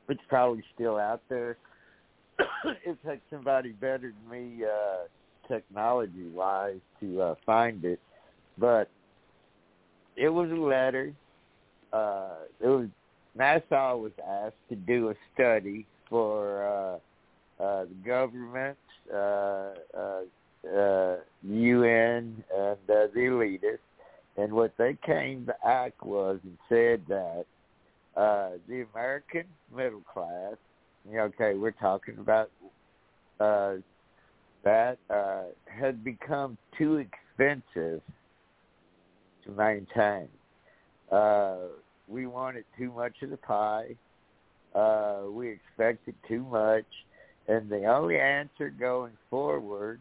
[0.08, 1.58] It's probably still out there.
[2.84, 8.00] it takes somebody better than me uh, technology wise to uh, find it,
[8.58, 8.90] but
[10.16, 11.14] it was a letter.
[11.94, 12.88] Uh, it was
[13.38, 17.00] NASA was asked to do a study for
[17.60, 18.78] uh, uh, the government,
[19.14, 19.18] uh,
[19.96, 20.22] uh,
[20.66, 23.80] uh, UN, and uh, the elitists,
[24.38, 27.46] and what they came back was and said that
[28.16, 29.46] uh, the American
[29.76, 30.56] middle class,
[31.14, 32.50] okay, we're talking about
[33.40, 33.76] uh,
[34.64, 38.02] that uh, had become too expensive
[39.44, 40.28] to maintain.
[41.12, 41.58] Uh,
[42.08, 43.96] we wanted too much of the pie.
[44.76, 46.86] Uh, we expected too much,
[47.48, 50.00] and the only answer going forward,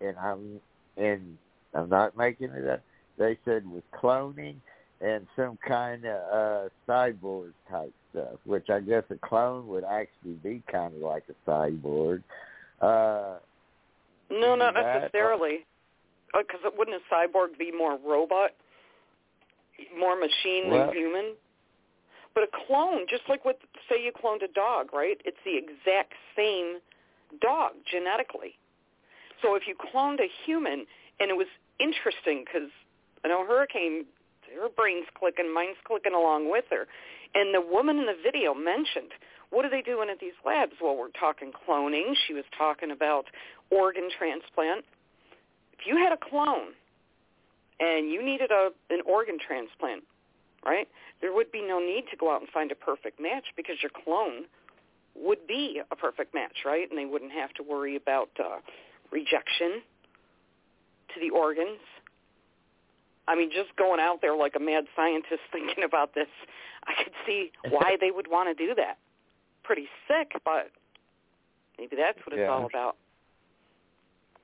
[0.00, 0.60] and I'm
[0.96, 1.36] and
[1.74, 2.80] I'm not making it up.
[3.18, 4.56] They said was cloning
[5.00, 10.34] and some kind of uh, cyborg type stuff, which I guess a clone would actually
[10.42, 12.22] be kind of like a cyborg.
[12.80, 13.38] Uh,
[14.30, 15.60] no, not that, necessarily.
[16.32, 18.50] Because uh, wouldn't a cyborg be more robot,
[19.98, 21.34] more machine Well- than human?
[22.32, 25.20] But a clone, just like what say you cloned a dog, right?
[25.24, 26.78] It's the exact same
[27.40, 28.54] dog genetically.
[29.42, 30.86] So if you cloned a human,
[31.18, 32.70] and it was interesting because
[33.24, 34.04] I know Heracane,
[34.60, 36.86] her brain's clicking, mine's clicking along with her,
[37.34, 39.12] and the woman in the video mentioned,
[39.50, 40.72] what are they doing at these labs?
[40.80, 42.14] Well, we're talking cloning.
[42.26, 43.26] She was talking about
[43.70, 44.84] organ transplant.
[45.78, 46.74] If you had a clone
[47.80, 50.04] and you needed a an organ transplant,
[50.64, 50.88] right?
[51.20, 53.90] There would be no need to go out and find a perfect match because your
[54.04, 54.44] clone
[55.16, 56.88] would be a perfect match, right?
[56.88, 58.58] And they wouldn't have to worry about uh,
[59.10, 59.82] rejection
[61.14, 61.80] to the organs.
[63.28, 66.28] I mean, just going out there like a mad scientist thinking about this,
[66.86, 68.98] I could see why they would want to do that.
[69.62, 70.70] Pretty sick, but
[71.78, 72.52] maybe that's what it's Yeah.
[72.52, 72.96] all about.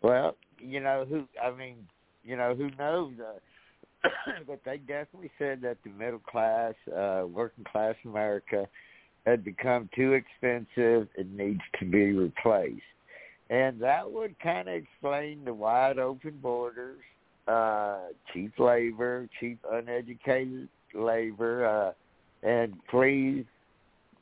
[0.02, 1.26] Well, you know who?
[1.42, 1.86] I mean,
[2.22, 3.14] you know who knows?
[3.18, 4.08] Uh,
[4.46, 8.68] but they definitely said that the middle class, uh, working class America,
[9.26, 12.82] had become too expensive and needs to be replaced,
[13.50, 17.00] and that would kind of explain the wide open borders,
[17.46, 17.98] uh,
[18.32, 23.44] cheap labor, cheap uneducated labor, uh, and please.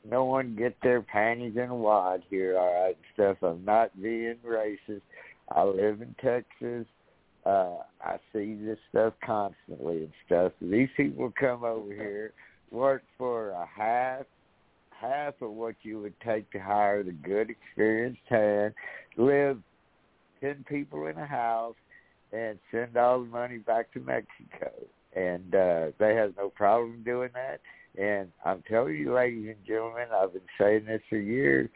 [0.07, 3.37] No one get their panties in a wad here, all right, stuff.
[3.41, 5.01] I'm not being racist.
[5.49, 6.85] I live in Texas.
[7.43, 10.51] Uh, I see this stuff constantly and stuff.
[10.61, 12.33] These people come over here,
[12.69, 14.25] work for a half
[14.99, 18.73] half of what you would take to hire the good experienced hand,
[19.17, 19.59] live
[20.41, 21.75] ten people in a house
[22.31, 24.71] and send all the money back to Mexico.
[25.15, 27.61] And uh they have no problem doing that.
[28.01, 31.69] And I'm telling you, ladies and gentlemen, I've been saying this for years.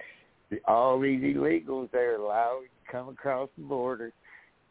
[0.65, 4.11] All these illegals they're allowing to come across the border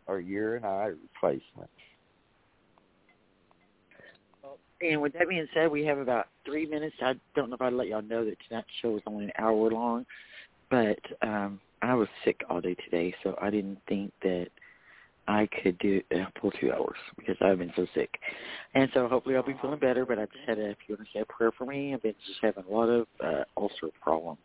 [0.06, 1.72] are year and eye replacements.
[4.80, 6.94] And with that being said, we have about three minutes.
[7.02, 9.70] I don't know if I'd let y'all know that tonight's show is only an hour
[9.70, 10.06] long,
[10.70, 14.48] but um I was sick all day today, so I didn't think that
[15.28, 18.18] I could do a full two hours because I've been so sick.
[18.74, 21.06] And so hopefully I'll be feeling better, but I just had a, if you want
[21.06, 23.88] to say a prayer for me, I've been just having a lot of uh, ulcer
[24.00, 24.40] problems.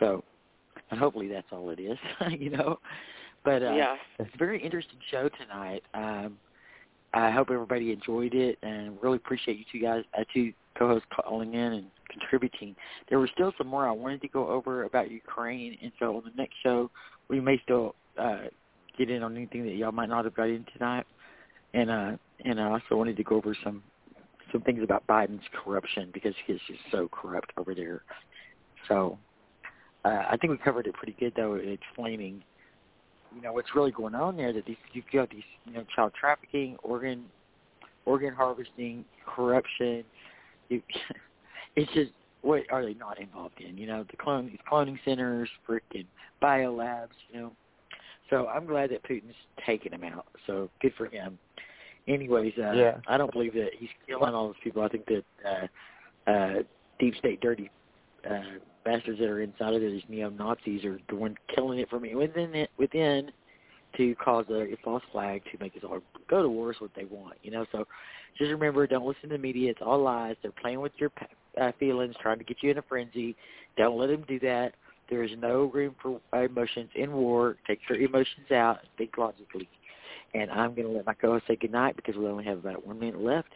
[0.00, 0.24] So,
[0.90, 1.98] and hopefully that's all it is,
[2.38, 2.78] you know.
[3.44, 3.96] But uh, yeah.
[4.18, 5.82] it's a very interesting show tonight.
[5.94, 6.38] Um,
[7.16, 11.54] I hope everybody enjoyed it, and really appreciate you two guys, uh, two co-hosts calling
[11.54, 12.76] in and contributing.
[13.08, 16.24] There were still some more I wanted to go over about Ukraine, and so on
[16.24, 16.90] the next show
[17.28, 18.44] we may still uh,
[18.98, 21.06] get in on anything that y'all might not have got in tonight.
[21.74, 22.12] And uh,
[22.44, 23.82] and I also wanted to go over some
[24.52, 28.02] some things about Biden's corruption because he's just so corrupt over there.
[28.88, 29.18] So
[30.04, 32.44] uh, I think we covered it pretty good though, explaining
[33.36, 34.52] you know what's really going on there.
[34.52, 37.24] That these you've got these you know child trafficking, organ
[38.06, 40.04] organ harvesting, corruption.
[40.68, 40.82] You,
[41.76, 42.12] it's just
[42.42, 43.76] what are they not involved in?
[43.76, 46.06] You know the clone these cloning centers, freaking
[46.42, 47.08] biolabs.
[47.30, 47.52] You know,
[48.30, 49.34] so I'm glad that Putin's
[49.64, 50.26] taking them out.
[50.46, 51.38] So good for him.
[52.08, 52.98] Anyways, uh, Yeah.
[53.08, 54.82] I don't believe that he's killing all those people.
[54.82, 56.62] I think that uh, uh,
[56.98, 57.70] deep state dirty
[58.28, 62.02] uh, bastards that are inside of there, these neo Nazis, are one killing it from
[62.02, 63.30] within it, within
[63.96, 67.04] to cause a, false flag to make us all go to war is what they
[67.04, 67.34] want.
[67.42, 67.86] You know, so
[68.38, 69.70] just remember, don't listen to the media.
[69.70, 70.36] It's all lies.
[70.42, 71.10] They're playing with your
[71.60, 73.34] uh, feelings, trying to get you in a frenzy.
[73.76, 74.74] Don't let them do that.
[75.08, 77.56] There is no room for emotions in war.
[77.66, 79.68] Take your emotions out think logically.
[80.34, 82.98] And I'm going to let my co-host say goodnight because we only have about one
[82.98, 83.48] minute left.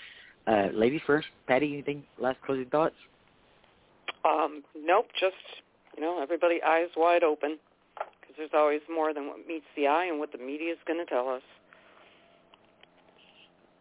[0.47, 1.27] Uh, ladies first.
[1.47, 2.95] Patty, anything last closing thoughts?
[4.25, 5.35] Um, nope, just
[5.97, 7.59] you know, everybody eyes wide open
[8.21, 10.99] because there's always more than what meets the eye and what the media is going
[10.99, 11.43] to tell us.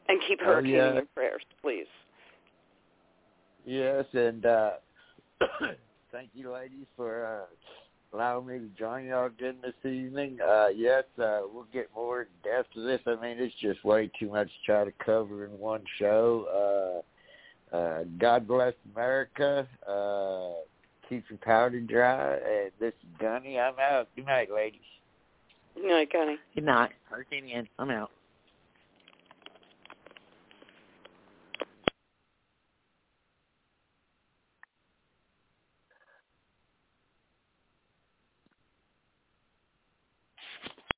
[0.07, 0.89] And keep Oh, Heracane yeah.
[0.89, 1.85] in your prayers, please.
[3.65, 4.71] Yes, and uh,
[6.11, 10.39] thank you, ladies, for uh, allowing me to join y'all again this evening.
[10.41, 12.99] Uh, yes, uh, we'll get more in depth to this.
[13.05, 17.03] I mean, it's just way too much to try to cover in one show.
[17.71, 19.67] Uh, God bless America.
[19.87, 20.61] Uh,
[21.07, 22.33] keep your powder dry.
[22.35, 23.59] And this is Gunny.
[23.59, 24.07] I'm out.
[24.15, 24.81] Good night, ladies.
[25.75, 26.37] Good night, Connie.
[26.55, 26.91] Good night.
[27.11, 27.69] Heracane Ian.
[27.77, 28.11] I'm out.